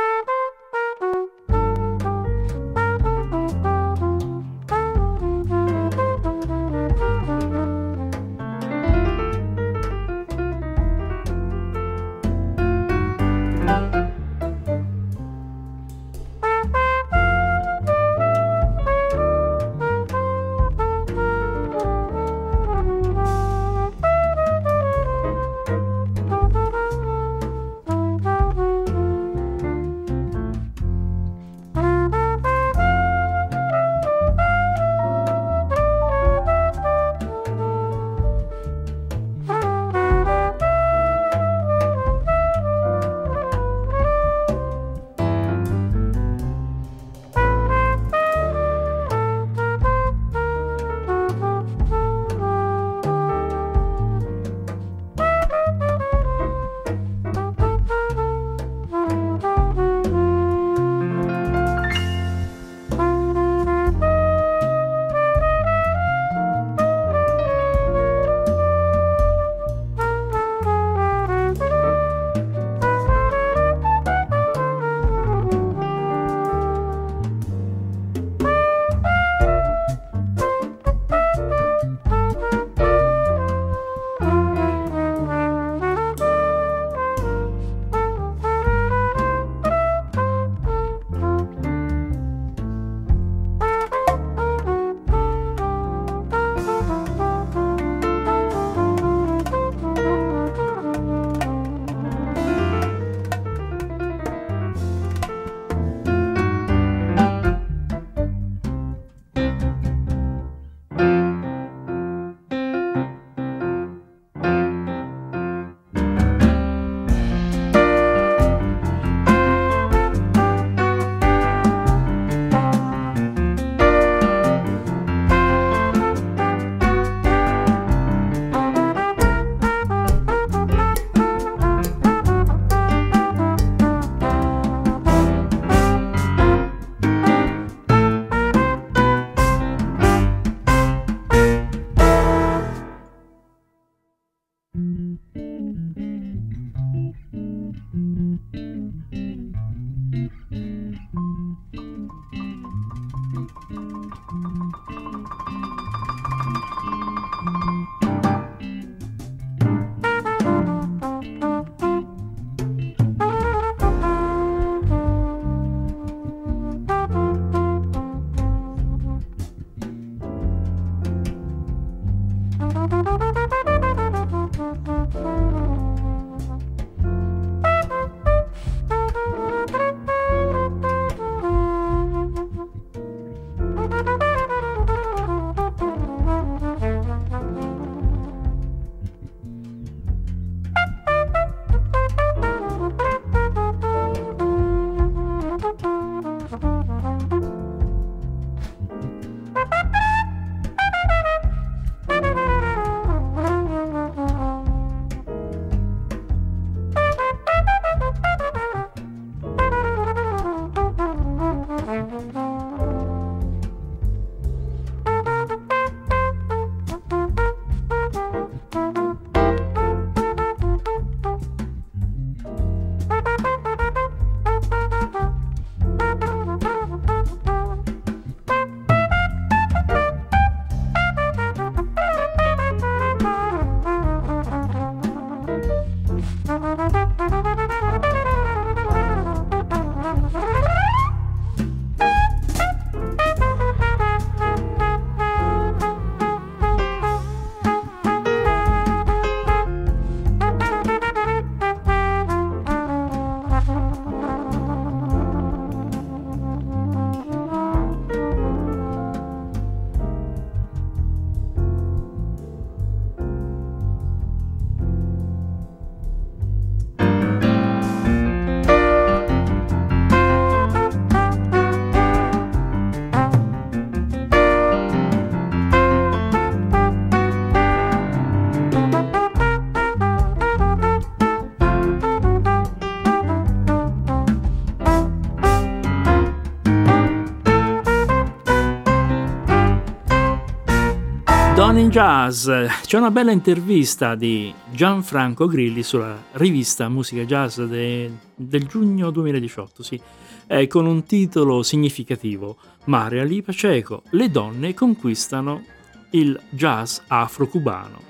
Jazz, 291.94 292.50
c'è 292.82 292.98
una 292.98 293.12
bella 293.12 293.30
intervista 293.30 294.16
di 294.16 294.52
Gianfranco 294.72 295.46
Grilli 295.46 295.84
sulla 295.84 296.20
rivista 296.32 296.88
Musica 296.88 297.22
Jazz 297.22 297.60
de, 297.60 298.10
del 298.34 298.66
giugno 298.66 299.12
2018, 299.12 299.82
sì, 299.84 300.00
eh, 300.48 300.66
con 300.66 300.86
un 300.86 301.04
titolo 301.04 301.62
significativo, 301.62 302.56
Maria 302.86 303.22
Li 303.22 303.42
Paceco, 303.42 304.02
le 304.10 304.28
donne 304.28 304.74
conquistano 304.74 305.64
il 306.10 306.36
jazz 306.48 306.98
afro-cubano, 307.06 308.02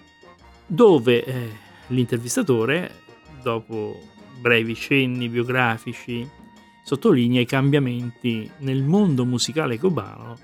dove 0.67 1.23
eh, 1.23 1.51
l'intervistatore, 1.89 2.91
dopo 3.43 4.01
brevi 4.41 4.75
cenni 4.75 5.29
biografici, 5.29 6.27
sottolinea 6.83 7.43
i 7.43 7.47
cambiamenti 7.47 8.51
nel 8.61 8.83
mondo 8.83 9.27
musicale 9.27 9.79
cubano, 9.79 10.39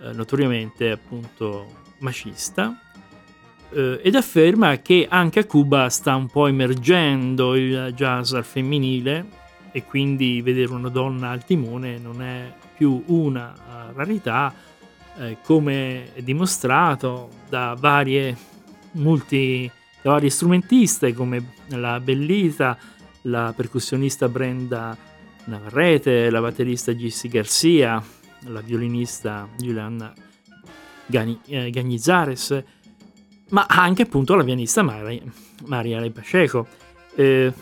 eh, 0.00 0.12
notoriamente 0.12 0.90
appunto 0.90 1.81
macista 2.02 2.78
eh, 3.70 4.00
ed 4.02 4.14
afferma 4.14 4.76
che 4.78 5.06
anche 5.08 5.40
a 5.40 5.44
Cuba 5.46 5.88
sta 5.88 6.14
un 6.14 6.28
po' 6.28 6.46
emergendo 6.46 7.54
il 7.56 7.92
jazz 7.94 8.32
al 8.34 8.44
femminile 8.44 9.40
e 9.72 9.84
quindi 9.84 10.42
vedere 10.42 10.72
una 10.72 10.90
donna 10.90 11.30
al 11.30 11.44
timone 11.44 11.98
non 11.98 12.22
è 12.22 12.52
più 12.76 13.02
una 13.06 13.54
eh, 13.54 13.92
rarità 13.94 14.54
eh, 15.18 15.38
come 15.42 16.10
dimostrato 16.18 17.30
da 17.48 17.74
varie 17.78 18.36
multi 18.92 19.70
da 20.02 20.10
varie 20.10 20.30
strumentiste 20.30 21.14
come 21.14 21.54
la 21.68 22.00
Bellita, 22.00 22.76
la 23.22 23.52
percussionista 23.56 24.28
Brenda 24.28 24.96
Navarrete, 25.44 26.28
la 26.28 26.40
batterista 26.40 26.94
Gissi 26.94 27.28
Garcia, 27.28 28.02
la 28.46 28.60
violinista 28.60 29.48
Giuliana 29.56 30.12
Gani, 31.12 31.38
eh, 31.46 31.70
Gagnizares, 31.70 32.64
ma 33.50 33.66
anche 33.68 34.02
appunto 34.02 34.34
la 34.34 34.42
pianista 34.42 34.82
Maria, 34.82 35.20
Maria 35.66 36.00
Le 36.00 36.10
Pacheco. 36.10 36.66
Eh, 37.14 37.52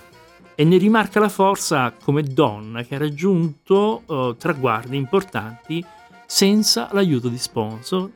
e 0.54 0.64
ne 0.64 0.76
rimarca 0.76 1.18
la 1.18 1.28
forza 1.28 1.92
come 1.92 2.22
donna 2.22 2.82
che 2.82 2.94
ha 2.94 2.98
raggiunto 2.98 4.02
eh, 4.06 4.36
traguardi 4.38 4.96
importanti 4.96 5.84
senza 6.26 6.90
l'aiuto 6.92 7.28
di 7.28 7.38
sponsor, 7.38 8.10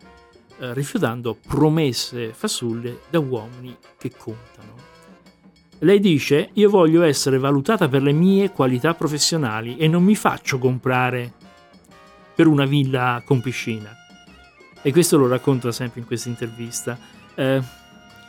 eh, 0.58 0.74
rifiutando 0.74 1.36
promesse 1.46 2.32
fasulle 2.32 3.00
da 3.10 3.18
uomini 3.18 3.76
che 3.98 4.12
contano. 4.16 4.72
Lei 5.80 5.98
dice: 5.98 6.50
Io 6.52 6.70
voglio 6.70 7.02
essere 7.02 7.38
valutata 7.38 7.88
per 7.88 8.02
le 8.02 8.12
mie 8.12 8.52
qualità 8.52 8.94
professionali 8.94 9.76
e 9.78 9.88
non 9.88 10.04
mi 10.04 10.14
faccio 10.14 10.58
comprare 10.58 11.32
per 12.34 12.46
una 12.46 12.66
villa 12.66 13.22
con 13.24 13.40
piscina 13.40 14.03
e 14.86 14.92
questo 14.92 15.16
lo 15.16 15.26
racconta 15.26 15.72
sempre 15.72 16.00
in 16.00 16.06
questa 16.06 16.28
intervista, 16.28 16.98
eh, 17.34 17.62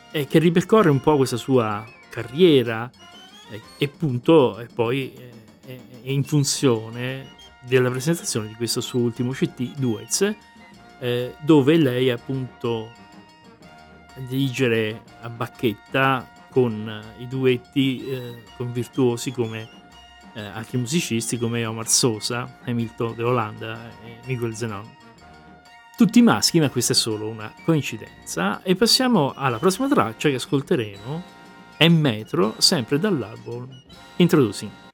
che 0.10 0.40
ripercorre 0.40 0.90
un 0.90 1.02
po' 1.02 1.18
questa 1.18 1.36
sua 1.36 1.86
carriera 2.08 2.90
eh, 3.50 3.62
e 3.78 3.92
appunto 3.94 4.58
e 4.60 4.68
poi 4.74 5.14
eh, 5.66 5.82
è 6.02 6.10
in 6.10 6.24
funzione 6.24 7.34
della 7.60 7.90
presentazione 7.90 8.48
di 8.48 8.54
questo 8.54 8.80
suo 8.80 9.02
ultimo 9.02 9.32
CT, 9.32 9.78
Duets, 9.78 10.34
eh, 11.00 11.36
dove 11.42 11.76
lei 11.76 12.10
appunto 12.10 12.90
dirigere 14.30 15.02
a 15.20 15.30
bacchetta 15.30 16.26
con 16.50 17.04
i 17.18 17.28
duetti 17.28 18.08
eh, 18.08 18.44
con 18.56 18.72
virtuosi 18.72 19.32
come 19.32 19.68
eh, 20.36 20.42
altri 20.42 20.78
musicisti 20.78 21.38
come 21.38 21.66
Omar 21.66 21.90
Sosa, 21.90 22.60
Hamilton 22.64 23.14
de 23.14 23.24
Olanda 23.24 23.90
e 24.06 24.20
Miguel 24.26 24.56
Zenon 24.56 24.95
tutti 25.96 26.22
maschi, 26.22 26.60
ma 26.60 26.70
questa 26.70 26.94
è 26.94 26.96
solo 26.96 27.28
una 27.28 27.52
coincidenza. 27.64 28.62
E 28.64 28.76
passiamo 28.76 29.34
alla 29.36 29.60
prossima 29.60 29.88
traccia 29.88 30.30
che 30.30 30.36
ascolteremo, 30.36 31.24
è 31.78 31.88
Metro, 31.88 32.56
sempre 32.58 33.00
dall'album 33.00 33.68
Introducing. 34.18 34.85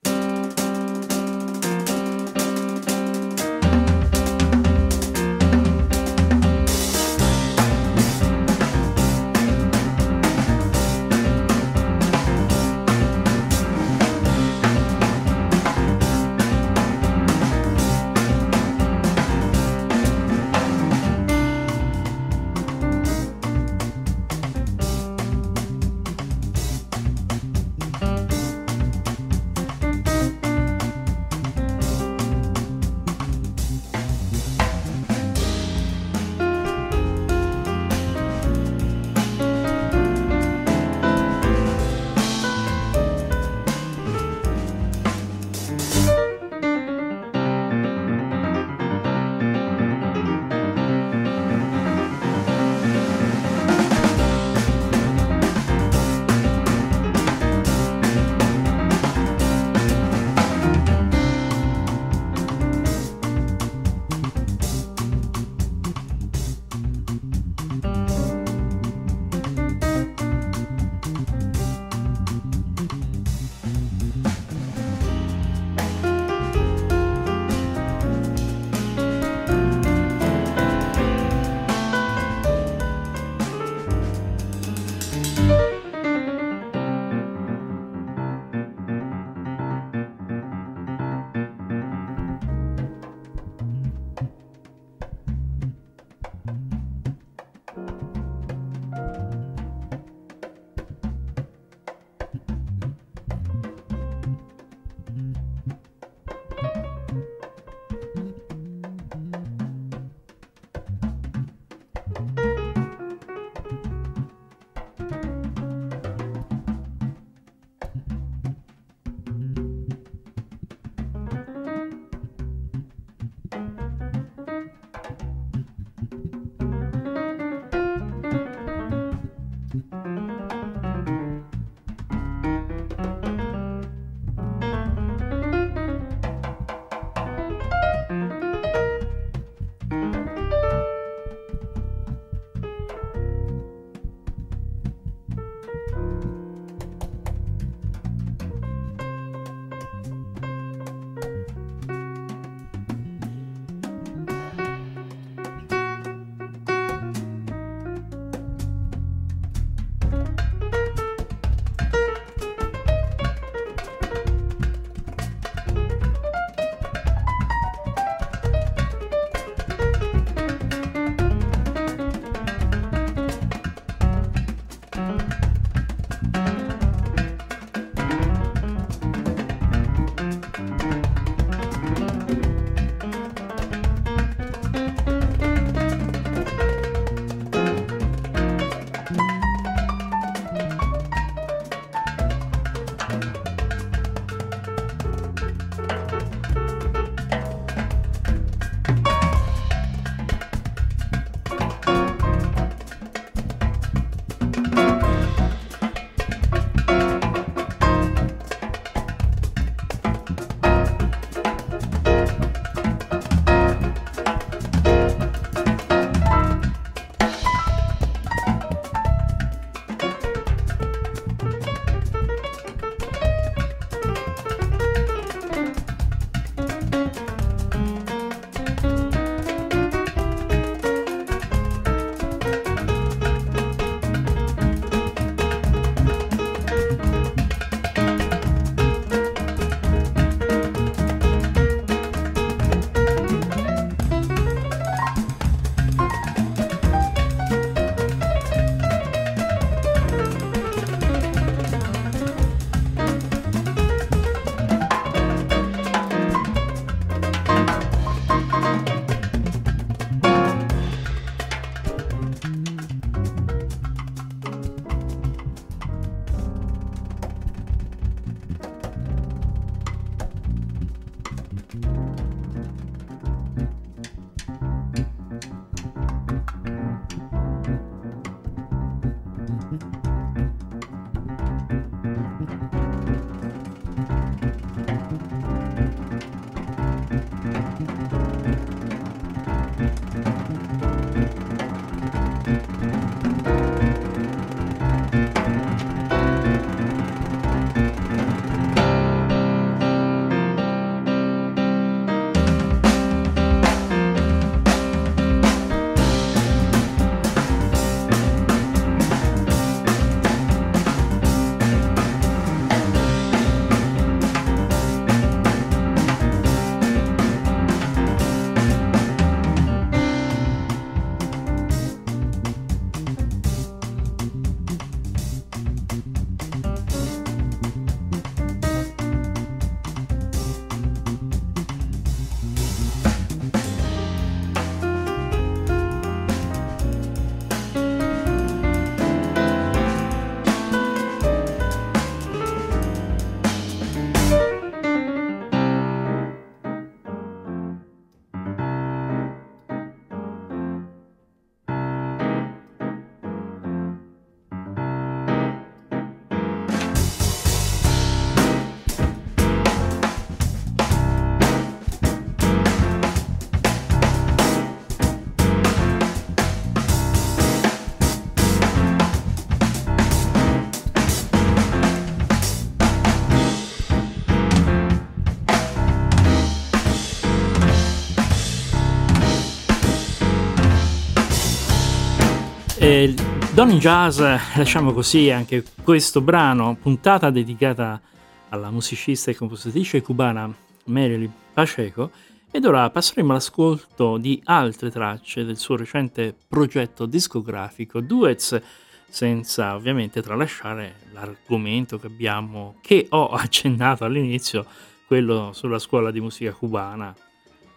E 382.83 383.13
Donny 383.53 383.77
Jazz, 383.77 384.19
lasciamo 384.55 384.91
così 384.91 385.29
anche 385.29 385.63
questo 385.83 386.19
brano, 386.19 386.75
puntata 386.81 387.29
dedicata 387.29 388.01
alla 388.49 388.71
musicista 388.71 389.29
e 389.29 389.35
compositrice 389.35 390.01
cubana 390.01 390.51
Marilyn 390.85 391.31
Pacheco. 391.53 392.09
Ed 392.49 392.65
ora 392.65 392.89
passeremo 392.89 393.33
all'ascolto 393.33 394.17
di 394.17 394.41
altre 394.45 394.89
tracce 394.89 395.45
del 395.45 395.57
suo 395.57 395.75
recente 395.75 396.33
progetto 396.47 397.05
discografico 397.05 398.01
Duets 398.01 398.59
senza 399.07 399.75
ovviamente 399.75 400.23
tralasciare 400.23 400.95
l'argomento 401.13 401.99
che 401.99 402.07
abbiamo 402.07 402.77
che 402.81 403.05
ho 403.09 403.27
accennato 403.37 404.05
all'inizio, 404.05 404.65
quello 405.05 405.51
sulla 405.53 405.77
scuola 405.77 406.09
di 406.09 406.19
musica 406.19 406.51
cubana 406.51 407.15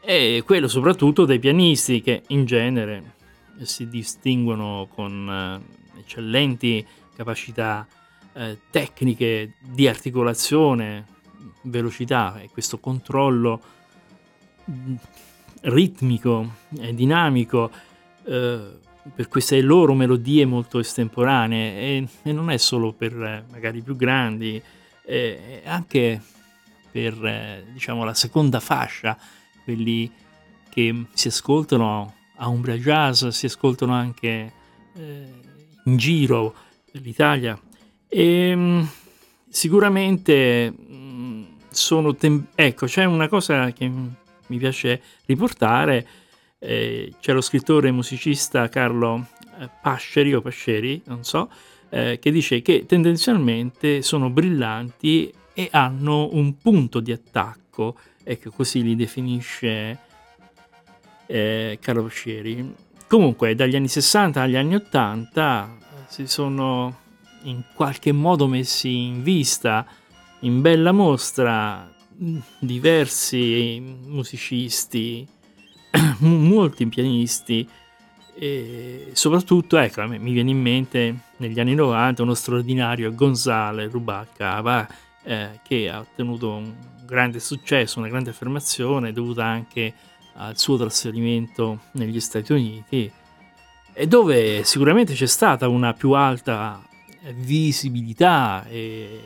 e 0.01 0.43
quello 0.47 0.67
soprattutto 0.67 1.27
dei 1.27 1.39
pianisti 1.39 2.01
che 2.01 2.23
in 2.29 2.47
genere 2.47 3.14
si 3.63 3.89
distinguono 3.89 4.89
con 4.93 5.63
eh, 5.97 6.01
eccellenti 6.01 6.85
capacità 7.15 7.87
eh, 8.33 8.59
tecniche 8.71 9.55
di 9.61 9.87
articolazione, 9.87 11.07
velocità 11.63 12.41
e 12.41 12.51
questo 12.51 12.79
controllo 12.79 13.61
mm, 14.71 14.95
ritmico 15.63 16.57
e 16.79 16.95
dinamico 16.95 17.71
eh, 18.25 18.83
per 19.15 19.29
queste 19.29 19.61
loro 19.61 19.95
melodie 19.95 20.45
molto 20.47 20.79
estemporanee. 20.79 21.79
E, 21.79 22.09
e 22.23 22.33
non 22.33 22.51
è 22.51 22.57
solo 22.57 22.93
per 22.93 23.13
eh, 23.13 23.45
magari 23.51 23.79
i 23.79 23.83
più 23.83 23.97
grandi, 23.97 24.61
è 25.07 25.63
anche 25.67 26.21
per 26.91 27.25
eh, 27.25 27.67
diciamo 27.73 28.05
la 28.05 28.15
seconda 28.15 28.61
fascia, 28.61 29.19
quelli 29.65 30.11
che 30.69 31.05
si 31.13 31.29
ascoltano 31.29 32.15
a 32.37 32.49
Umbria 32.49 32.77
Jazz, 32.77 33.27
si 33.29 33.47
ascoltano 33.47 33.93
anche 33.93 34.53
eh, 34.95 35.29
in 35.85 35.97
giro 35.97 36.55
l'Italia. 36.93 37.59
E 38.09 38.55
mh, 38.55 38.89
sicuramente 39.49 40.71
mh, 40.71 41.47
sono 41.71 42.15
tem- 42.15 42.47
ecco 42.55 42.87
c'è 42.87 43.05
una 43.05 43.29
cosa 43.29 43.73
che 43.73 43.91
mi 44.47 44.59
piace 44.59 45.01
riportare 45.27 46.07
eh, 46.65 47.13
c'è 47.21 47.33
lo 47.33 47.41
scrittore 47.41 47.89
e 47.89 47.93
musicista 47.93 48.69
Carlo 48.69 49.27
eh, 49.59 49.69
Pasceri 49.83 50.35
o 50.35 50.41
Pasceri, 50.41 51.03
non 51.07 51.23
so, 51.23 51.51
eh, 51.91 52.19
che 52.21 52.31
dice 52.31 52.63
che 52.63 52.87
tendenzialmente 52.87 54.03
sono 54.03 54.31
brillanti 54.31 55.33
e 55.53 55.69
hanno 55.71 56.31
un 56.33 56.57
punto 56.57 57.01
di 57.01 57.13
attacco, 57.13 57.99
ecco 58.23 58.51
così 58.51 58.83
li 58.83 58.97
definisce 58.97 59.99
eh, 61.27 61.79
Carlo 61.81 62.05
Pasceri. 62.05 62.75
Comunque 63.07 63.55
dagli 63.55 63.77
anni 63.77 63.89
60 63.89 64.41
agli 64.41 64.57
anni 64.57 64.75
80 64.75 65.77
eh, 65.79 65.95
si 66.09 66.27
sono 66.27 67.03
in 67.43 67.63
qualche 67.75 68.13
modo 68.13 68.47
messi 68.47 69.07
in 69.07 69.23
vista, 69.23 69.87
in 70.41 70.61
bella 70.61 70.93
mostra, 70.93 71.91
diversi 72.59 73.81
musicisti, 73.81 75.27
molti 76.19 76.87
pianisti 76.87 77.69
e 78.37 79.11
soprattutto, 79.13 79.77
ecco, 79.77 80.07
mi 80.07 80.33
viene 80.33 80.51
in 80.51 80.61
mente 80.61 81.19
negli 81.37 81.61
anni 81.61 81.75
90 81.75 82.23
uno 82.23 82.35
straordinario 82.35 83.15
Gonzalo 83.15 83.89
Rubalcaba 83.89 84.89
eh, 85.23 85.61
che 85.63 85.89
ha 85.89 86.01
ottenuto 86.01 86.51
un 86.51 86.75
grande 87.07 87.39
successo, 87.39 88.01
una 88.01 88.09
grande 88.09 88.31
affermazione 88.31 89.13
dovuta 89.13 89.45
anche 89.45 89.95
al 90.35 90.59
suo 90.59 90.77
trasferimento 90.77 91.81
negli 91.93 92.21
Stati 92.21 92.53
Uniti 92.53 93.11
e 93.93 94.07
dove 94.07 94.65
sicuramente 94.65 95.15
c'è 95.15 95.27
stata 95.27 95.69
una 95.69 95.93
più 95.93 96.13
alta 96.13 96.83
visibilità 97.33 98.67
e 98.67 99.21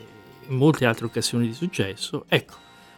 molte 0.47 0.85
altre 0.85 1.05
occasioni 1.05 1.47
di 1.47 1.53
successo. 1.53 2.25
Ecco, 2.27 2.55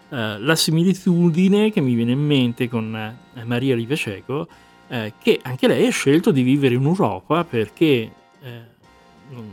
eh, 0.09 0.38
la 0.39 0.55
similitudine 0.55 1.72
che 1.72 1.82
mi 1.82 1.93
viene 1.93 2.12
in 2.12 2.20
mente 2.20 2.68
con 2.68 2.95
eh, 2.95 3.43
Maria 3.45 3.76
Rivececo, 3.76 4.47
eh, 4.89 5.14
che 5.22 5.39
anche 5.41 5.68
lei 5.68 5.88
ha 5.88 5.91
scelto 5.91 6.32
di 6.32 6.41
vivere 6.41 6.76
in 6.76 6.84
Europa 6.84 7.43
perché 7.45 8.12
eh, 8.41 8.62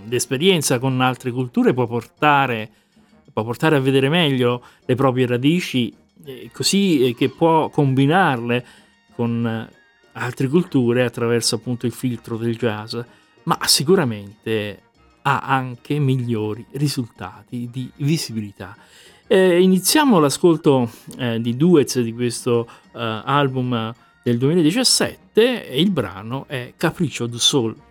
l'esperienza 0.08 0.78
con 0.78 1.00
altre 1.00 1.30
culture 1.30 1.72
può 1.72 1.86
portare, 1.86 2.68
può 3.32 3.44
portare, 3.44 3.76
a 3.76 3.80
vedere 3.80 4.08
meglio 4.08 4.62
le 4.84 4.94
proprie 4.96 5.26
radici, 5.26 5.94
così 6.52 7.14
che 7.16 7.28
può 7.28 7.68
combinarle 7.68 8.66
con 9.14 9.68
altre 10.12 10.48
culture 10.48 11.04
attraverso 11.04 11.56
appunto 11.56 11.86
il 11.86 11.92
filtro 11.92 12.36
del 12.36 12.56
jazz, 12.56 12.96
ma 13.44 13.58
sicuramente 13.64 14.82
ha 15.22 15.40
anche 15.40 15.98
migliori 15.98 16.64
risultati 16.72 17.68
di 17.70 17.90
visibilità. 17.96 18.76
Eh, 19.26 19.60
iniziamo 19.60 20.18
l'ascolto 20.18 20.90
eh, 21.18 21.40
di 21.40 21.54
duets 21.56 22.00
di 22.00 22.14
questo 22.14 22.66
eh, 22.94 23.22
album 23.24 23.94
del 24.22 24.38
2017 24.38 25.68
e 25.68 25.80
il 25.80 25.90
brano 25.90 26.46
è 26.48 26.72
Capriccio 26.76 27.26
du 27.26 27.38
Sol. 27.38 27.87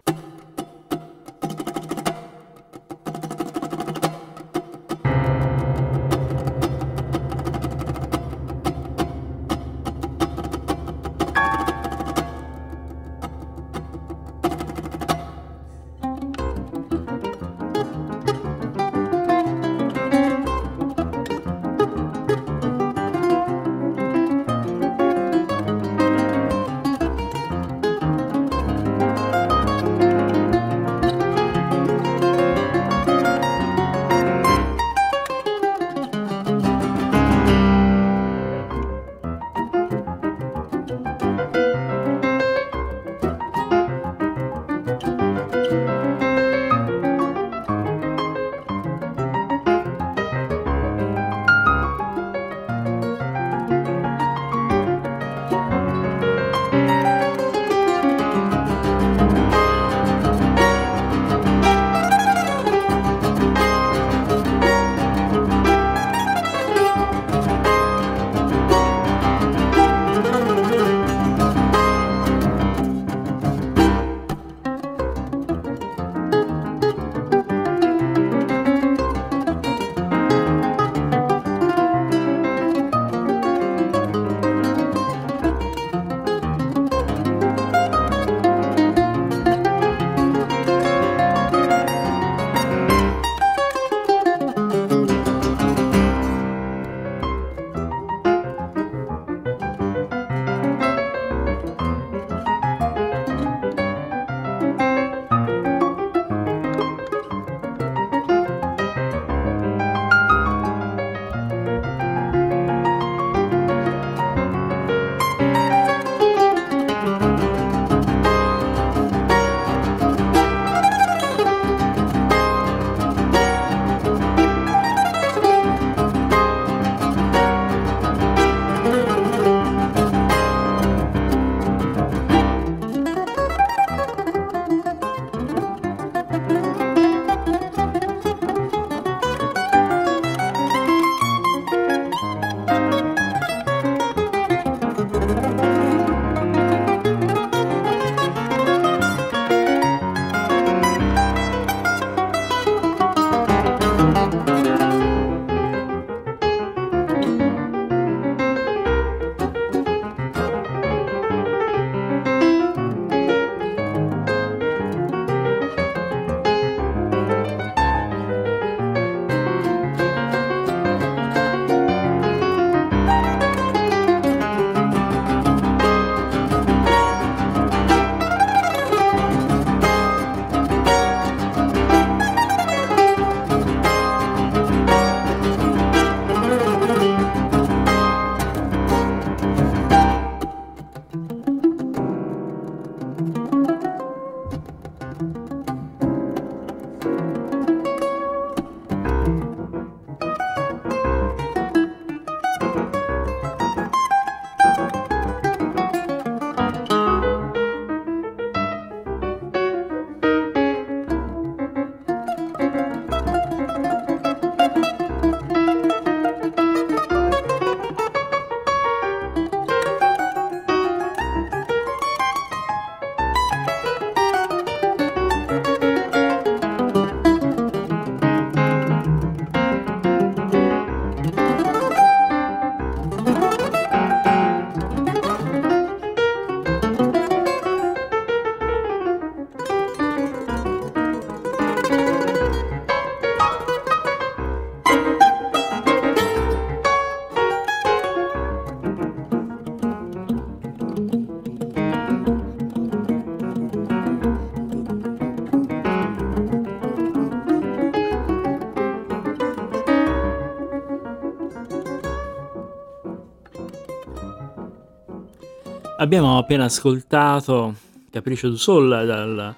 Abbiamo 266.07 266.37
appena 266.37 266.63
ascoltato 266.63 267.75
Capriccio 268.09 268.47
du 268.47 268.55
Sol 268.55 268.87
dal, 268.87 269.53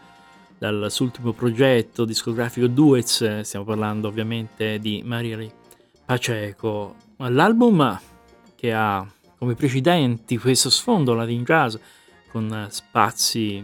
dal 0.57 0.87
suo 0.89 1.05
ultimo 1.05 1.31
progetto 1.31 2.05
discografico 2.05 2.65
Duets, 2.65 3.41
stiamo 3.41 3.63
parlando 3.63 4.07
ovviamente 4.07 4.79
di 4.79 5.03
Maria 5.05 5.37
Paceco. 6.03 6.95
L'album 7.17 7.99
che 8.55 8.73
ha 8.73 9.07
come 9.37 9.53
precedenti 9.53 10.39
questo 10.39 10.71
sfondo 10.71 11.13
latin 11.13 11.43
jazz 11.43 11.75
con 12.31 12.65
spazi 12.71 13.63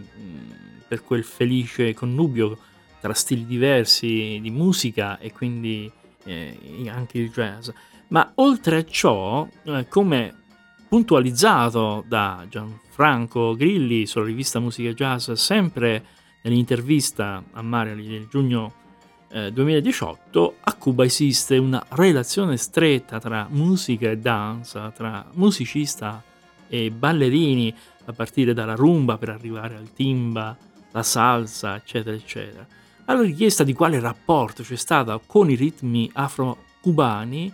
per 0.88 1.04
quel 1.04 1.24
felice 1.24 1.96
connubio 1.96 2.56
tra 3.02 3.16
stili 3.16 3.48
diversi 3.48 4.38
di 4.40 4.52
musica 4.52 5.18
e 5.18 5.34
quindi 5.34 5.92
eh, 6.24 6.88
anche 6.88 7.18
il 7.18 7.32
jazz. 7.32 7.68
Ma 8.10 8.32
oltre 8.36 8.78
a 8.78 8.86
ciò, 8.86 9.48
eh, 9.64 9.88
come 9.88 10.44
puntualizzato 10.88 12.04
da 12.08 12.46
Gianfranco 12.50 13.56
Grilli 13.56 14.06
sulla 14.06 14.26
rivista 14.26 14.60
Musica 14.60 14.92
Jazz, 14.92 15.32
sempre 15.32 16.04
nell'intervista 16.44 17.44
a 17.52 17.62
Mariali 17.62 18.08
del 18.08 18.28
giugno 18.30 18.84
eh, 19.30 19.52
2018, 19.52 20.56
a 20.62 20.74
Cuba 20.76 21.04
esiste 21.04 21.58
una 21.58 21.84
relazione 21.90 22.58
stretta 22.58 23.20
tra 23.20 23.48
musica 23.50 24.10
e 24.10 24.18
danza, 24.18 24.92
tra 24.92 25.26
musicista 25.34 26.24
e 26.68 26.92
ballerini, 26.92 27.74
a 28.06 28.14
partire 28.14 28.54
dalla 28.54 28.76
rumba 28.76 29.18
per 29.18 29.30
arrivare 29.30 29.76
al 29.76 29.92
timba, 29.92 30.56
la 30.92 31.04
salsa, 31.04 31.76
eccetera, 31.76 32.16
eccetera. 32.16 32.66
Alla 33.06 33.22
richiesta 33.22 33.64
di 33.64 33.74
quale 33.74 34.00
rapporto 34.00 34.64
c'è 34.64 34.76
stato 34.76 35.20
con 35.26 35.50
i 35.50 35.56
ritmi 35.56 36.10
afro-cubani, 36.14 37.54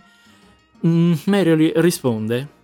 mm, 0.86 1.12
Mariali 1.24 1.72
risponde 1.76 2.60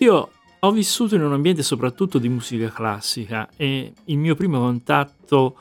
io 0.00 0.30
ho 0.60 0.70
vissuto 0.72 1.14
in 1.14 1.22
un 1.22 1.32
ambiente 1.32 1.62
soprattutto 1.62 2.18
di 2.18 2.28
musica 2.28 2.70
classica 2.70 3.48
e 3.56 3.92
il 4.04 4.18
mio 4.18 4.34
primo 4.34 4.58
contatto, 4.58 5.56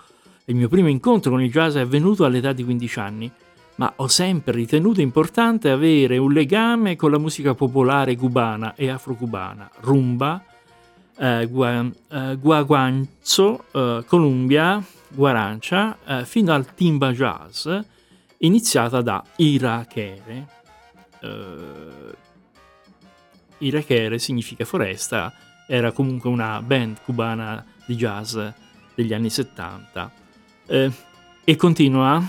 il 0.45 0.55
mio 0.55 0.69
primo 0.69 0.87
incontro 0.87 1.31
con 1.31 1.41
il 1.41 1.51
jazz 1.51 1.75
è 1.75 1.81
avvenuto 1.81 2.23
all'età 2.23 2.53
di 2.53 2.63
15 2.63 2.99
anni, 2.99 3.31
ma 3.75 3.91
ho 3.97 4.07
sempre 4.07 4.53
ritenuto 4.53 5.01
importante 5.01 5.69
avere 5.69 6.17
un 6.17 6.31
legame 6.31 6.95
con 6.95 7.11
la 7.11 7.17
musica 7.17 7.53
popolare 7.53 8.15
cubana 8.15 8.75
e 8.75 8.89
afrocubana, 8.89 9.69
rumba, 9.81 10.41
eh, 11.17 11.45
gua, 11.49 11.85
eh, 12.09 12.37
guaguanzo, 12.37 13.65
eh, 13.71 14.03
columbia, 14.07 14.81
guarancia, 15.09 15.97
eh, 16.05 16.25
fino 16.25 16.53
al 16.53 16.73
timba 16.73 17.11
jazz, 17.11 17.67
iniziata 18.37 19.01
da 19.01 19.21
Ira 19.35 19.85
Kere. 19.85 20.47
Irakere 23.59 24.19
significa 24.19 24.65
foresta, 24.65 25.33
era 25.67 25.91
comunque 25.91 26.29
una 26.29 26.61
band 26.61 27.01
cubana 27.03 27.63
di 27.85 27.95
jazz 27.95 28.37
degli 28.95 29.13
anni 29.13 29.29
70. 29.29 30.11
Eh, 30.65 30.91
e 31.43 31.55
continua 31.55 32.21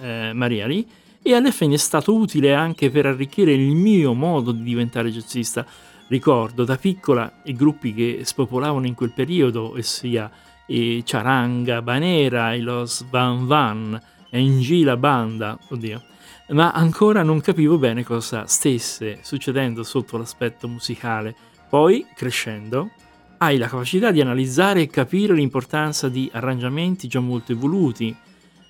eh, 0.00 0.32
Mariali, 0.32 0.86
e 1.22 1.34
alla 1.34 1.50
fine 1.50 1.74
è 1.74 1.78
stato 1.78 2.14
utile 2.14 2.54
anche 2.54 2.90
per 2.90 3.06
arricchire 3.06 3.52
il 3.52 3.74
mio 3.74 4.12
modo 4.14 4.52
di 4.52 4.62
diventare 4.62 5.10
jazzista. 5.10 5.66
Ricordo 6.08 6.64
da 6.64 6.76
piccola 6.76 7.40
i 7.44 7.52
gruppi 7.52 7.92
che 7.92 8.20
spopolavano 8.22 8.86
in 8.86 8.94
quel 8.94 9.12
periodo, 9.12 9.72
ossia 9.72 10.30
i 10.66 11.02
Charanga, 11.04 11.82
Banera, 11.82 12.54
i 12.54 12.60
Los 12.60 13.04
Van 13.10 13.46
Van, 13.46 14.00
Engi 14.30 14.82
la 14.82 14.96
Banda, 14.96 15.58
oddio, 15.68 16.02
ma 16.50 16.70
ancora 16.70 17.22
non 17.22 17.40
capivo 17.40 17.76
bene 17.76 18.04
cosa 18.04 18.46
stesse 18.46 19.18
succedendo 19.22 19.82
sotto 19.82 20.16
l'aspetto 20.16 20.68
musicale. 20.68 21.34
Poi, 21.68 22.06
crescendo, 22.14 22.90
hai 23.38 23.58
la 23.58 23.66
capacità 23.66 24.12
di 24.12 24.20
analizzare 24.20 24.82
e 24.82 24.86
capire 24.86 25.34
l'importanza 25.34 26.08
di 26.08 26.30
arrangiamenti 26.32 27.08
già 27.08 27.20
molto 27.20 27.52
evoluti 27.52 28.14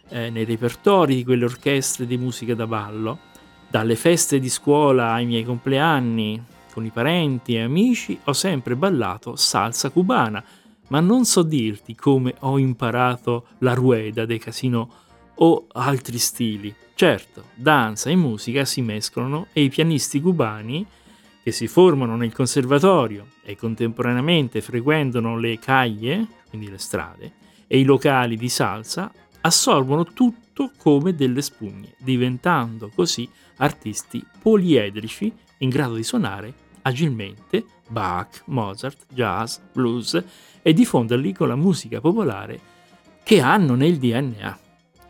eh, 0.09 0.31
nei 0.31 0.45
repertori 0.45 1.16
di 1.16 1.24
quelle 1.24 1.45
orchestre 1.45 2.07
di 2.07 2.16
musica 2.16 2.55
da 2.55 2.66
ballo. 2.66 3.18
Dalle 3.68 3.97
feste 3.97 4.39
di 4.39 4.49
scuola 4.49 5.12
ai 5.12 5.27
miei 5.27 5.45
compleanni, 5.45 6.43
con 6.72 6.85
i 6.85 6.91
parenti 6.91 7.55
e 7.55 7.62
amici, 7.62 8.18
ho 8.24 8.33
sempre 8.33 8.77
ballato 8.77 9.37
salsa 9.37 9.91
cubana, 9.91 10.43
ma 10.89 11.01
non 11.01 11.24
so 11.24 11.43
dirti 11.43 11.95
come 11.95 12.35
ho 12.41 12.59
imparato 12.59 13.49
la 13.59 13.74
rueda 13.74 14.24
dei 14.24 14.39
casino 14.39 14.91
o 15.35 15.66
altri 15.72 16.18
stili. 16.18 16.74
Certo, 16.99 17.49
danza 17.55 18.09
e 18.09 18.16
musica 18.16 18.64
si 18.64 18.80
mescolano 18.80 19.49
e 19.53 19.64
i 19.64 19.68
pianisti 19.68 20.18
cubani 20.18 20.86
che 21.42 21.53
si 21.53 21.66
formano 21.66 22.16
nel 22.16 22.32
conservatorio 22.32 23.32
e 23.42 23.55
contemporaneamente 23.55 24.62
frequentano 24.62 25.38
le 25.38 25.59
caglie, 25.59 26.26
quindi 26.49 26.70
le 26.70 26.78
strade, 26.78 27.32
e 27.66 27.78
i 27.78 27.84
locali 27.84 28.38
di 28.38 28.49
salsa, 28.49 29.12
assorbono 29.42 30.05
tutto 30.05 30.70
come 30.78 31.14
delle 31.14 31.42
spugne, 31.42 31.97
diventando 31.99 32.90
così 32.94 33.28
artisti 33.59 34.24
poliedrici 34.40 35.30
in 35.59 35.68
grado 35.68 35.97
di 35.97 36.03
suonare 36.03 36.55
agilmente 36.80 37.62
Bach, 37.88 38.44
Mozart, 38.47 39.05
jazz, 39.12 39.59
blues 39.70 40.24
e 40.62 40.72
diffonderli 40.72 41.34
con 41.34 41.49
la 41.49 41.57
musica 41.57 42.01
popolare 42.01 42.59
che 43.22 43.42
hanno 43.42 43.74
nel 43.74 43.99
DNA. 43.99 44.64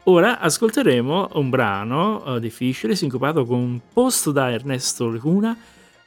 Ora 0.08 0.38
ascolteremo 0.38 1.30
un 1.32 1.50
brano 1.50 2.22
uh, 2.24 2.38
difficile, 2.38 2.94
sincopato 2.94 3.44
composto 3.44 4.30
da 4.30 4.52
Ernesto 4.52 5.08
Luna, 5.08 5.56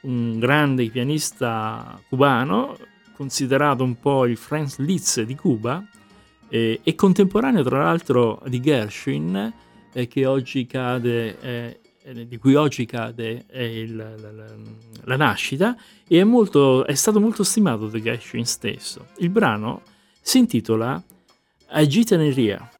un 0.02 0.38
grande 0.38 0.88
pianista 0.88 2.00
cubano, 2.08 2.78
considerato 3.14 3.84
un 3.84 4.00
po' 4.00 4.24
il 4.24 4.38
Franz 4.38 4.78
Liszt 4.78 5.20
di 5.24 5.34
Cuba, 5.34 5.84
eh, 6.48 6.80
e 6.82 6.94
contemporaneo 6.94 7.62
tra 7.62 7.82
l'altro 7.82 8.42
di 8.46 8.58
Gershwin, 8.60 9.52
eh, 9.92 10.08
cade, 10.66 11.40
eh, 11.40 12.26
di 12.26 12.38
cui 12.38 12.54
oggi 12.54 12.86
cade 12.86 13.44
il, 13.52 13.96
la, 13.96 14.16
la, 14.16 14.44
la, 15.04 15.16
nascita, 15.16 15.76
e 16.08 16.18
è, 16.18 16.24
molto, 16.24 16.86
è 16.86 16.94
stato 16.94 17.20
molto 17.20 17.44
stimato 17.44 17.86
da 17.86 18.00
Gershwin 18.00 18.46
stesso. 18.46 19.08
Il 19.18 19.28
brano 19.28 19.82
si 20.22 20.38
intitola 20.38 21.02
Agitaneria. 21.68 22.70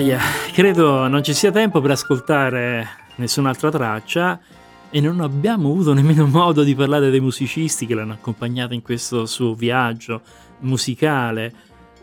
Ahia, 0.00 0.18
credo 0.54 1.08
non 1.08 1.22
ci 1.22 1.34
sia 1.34 1.50
tempo 1.50 1.82
per 1.82 1.90
ascoltare 1.90 2.88
nessun'altra 3.16 3.68
traccia 3.68 4.40
e 4.88 4.98
non 4.98 5.20
abbiamo 5.20 5.68
avuto 5.68 5.92
nemmeno 5.92 6.24
modo 6.26 6.62
di 6.62 6.74
parlare 6.74 7.10
dei 7.10 7.20
musicisti 7.20 7.84
che 7.84 7.92
l'hanno 7.92 8.14
accompagnata 8.14 8.72
in 8.72 8.80
questo 8.80 9.26
suo 9.26 9.52
viaggio 9.52 10.22
musicale. 10.60 11.52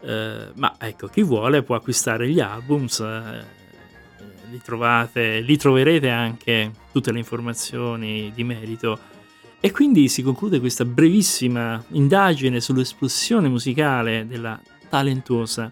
Eh, 0.02 0.52
ma 0.54 0.76
ecco, 0.78 1.08
chi 1.08 1.24
vuole 1.24 1.64
può 1.64 1.74
acquistare 1.74 2.30
gli 2.30 2.40
albums, 2.40 3.00
eh, 3.00 3.44
li 4.52 4.62
trovate, 4.64 5.40
li 5.40 5.58
troverete 5.58 6.12
anche 6.12 6.72
tutte 6.92 7.12
le 7.12 7.18
informazioni 7.18 8.32
di 8.32 8.44
merito. 8.44 9.00
E 9.60 9.72
quindi 9.72 10.08
si 10.08 10.22
conclude 10.22 10.60
questa 10.60 10.86
brevissima 10.86 11.84
indagine 11.94 12.62
sull'esplosione 12.62 13.50
musicale 13.50 14.28
della 14.28 14.62
talentuosa 14.88 15.72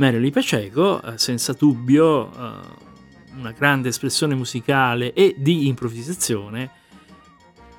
Marilyn 0.00 0.32
Paceco, 0.32 1.02
eh, 1.02 1.18
senza 1.18 1.52
dubbio 1.52 2.32
eh, 2.32 2.52
una 3.36 3.52
grande 3.52 3.90
espressione 3.90 4.34
musicale 4.34 5.12
e 5.12 5.34
di 5.36 5.66
improvvisazione 5.66 6.70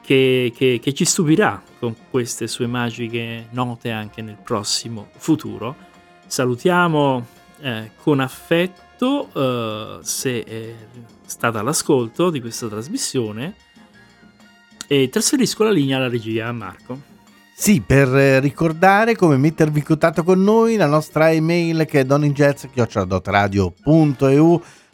che, 0.02 0.54
che, 0.56 0.80
che, 0.80 0.94
ci 0.94 1.04
stupirà 1.04 1.62
con 1.80 1.96
queste 2.12 2.46
sue 2.46 2.68
magiche 2.68 3.48
note 3.52 3.90
anche 3.90 4.22
nel 4.22 4.38
prossimo 4.38 5.10
futuro. 5.18 5.76
Salutiamo 6.28 7.26
eh, 7.60 7.92
con 8.04 8.20
affetto 8.20 9.30
eh, 9.34 10.00
se 10.04 10.44
è 10.44 10.76
stata 11.26 11.60
all'ascolto 11.60 12.30
di 12.30 12.40
questa 12.40 12.68
trasmissione 12.68 13.56
e 14.86 15.10
trasferisco 15.10 15.64
la 15.64 15.72
linea 15.72 15.98
alla 15.98 16.08
regia 16.08 16.50
a 16.50 16.52
Marco. 16.52 17.11
Sì, 17.62 17.80
per 17.80 18.08
eh, 18.16 18.40
ricordare 18.40 19.16
come 19.16 19.38
mettervi 19.38 19.78
in 19.78 19.86
contatto 19.86 20.24
con 20.24 20.42
noi, 20.42 20.78
la 20.78 20.88
nostra 20.88 21.32
email 21.32 21.86
che 21.86 22.00
è 22.00 22.06
donninjazz.eu, 22.06 23.74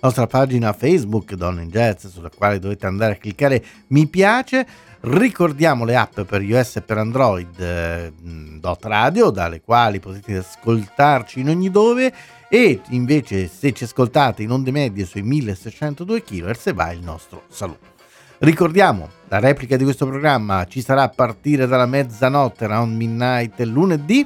nostra 0.01 0.28
pagina 0.28 0.74
Facebook 0.74 1.36
Don 1.36 1.72
sulla 1.97 2.30
quale 2.30 2.59
dovete 2.59 2.86
andare 2.86 3.13
a 3.13 3.15
cliccare 3.15 3.63
mi 3.88 4.05
piace. 4.07 4.68
Ricordiamo 4.99 5.86
le 5.86 5.95
app 5.95 6.20
per 6.20 6.41
iOS 6.41 6.76
e 6.76 6.82
per 6.82 6.97
Android 6.97 7.57
eh, 7.57 8.11
Dot 8.59 8.84
Radio, 8.84 9.30
dalle 9.30 9.61
quali 9.61 10.01
potete 10.01 10.36
ascoltarci 10.36 11.39
in 11.39 11.47
ogni 11.47 11.72
dove 11.72 12.13
e 12.49 12.82
invece 12.89 13.47
se 13.47 13.72
ci 13.72 13.86
ascoltate 13.86 14.43
in 14.43 14.51
onde 14.51 14.72
medie 14.72 15.05
sui 15.05 15.22
1602 15.22 16.22
kHz 16.22 16.74
va 16.74 16.91
il 16.91 16.99
nostro 16.99 17.43
saluto. 17.47 17.97
Ricordiamo, 18.40 19.10
la 19.30 19.40
replica 19.40 19.78
di 19.78 19.84
questo 19.84 20.06
programma 20.06 20.66
ci 20.66 20.82
sarà 20.82 21.04
a 21.04 21.10
partire 21.10 21.66
dalla 21.66 21.88
mezzanotte, 21.88 22.66
around 22.66 22.96
midnight, 22.96 23.60
lunedì. 23.62 24.26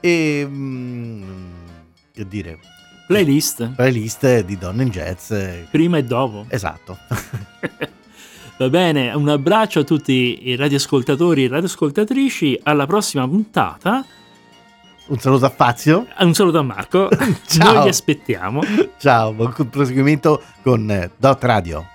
E 0.00 0.46
mm, 0.48 1.22
che 2.12 2.26
dire? 2.26 2.58
Playlist. 3.06 3.72
Playlist 3.74 4.40
di 4.40 4.56
Donne 4.56 4.84
in 4.84 4.88
Jazz. 4.88 5.34
Prima 5.70 5.98
e 5.98 6.04
dopo. 6.04 6.46
Esatto. 6.48 6.96
Va 8.56 8.68
bene, 8.68 9.12
un 9.12 9.28
abbraccio 9.28 9.80
a 9.80 9.84
tutti 9.84 10.48
i 10.48 10.56
radioascoltatori 10.56 11.44
e 11.44 11.48
radioascoltatrici. 11.48 12.60
Alla 12.62 12.86
prossima 12.86 13.28
puntata. 13.28 14.04
Un 15.08 15.18
saluto 15.18 15.44
a 15.44 15.50
Fazio. 15.50 16.06
Un 16.20 16.32
saluto 16.32 16.58
a 16.58 16.62
Marco. 16.62 17.08
Ciao. 17.46 17.72
Noi 17.72 17.82
vi 17.82 17.88
aspettiamo. 17.88 18.62
Ciao, 18.98 19.32
buon 19.32 19.52
proseguimento 19.68 20.42
con 20.62 21.10
Dot 21.18 21.44
Radio. 21.44 21.91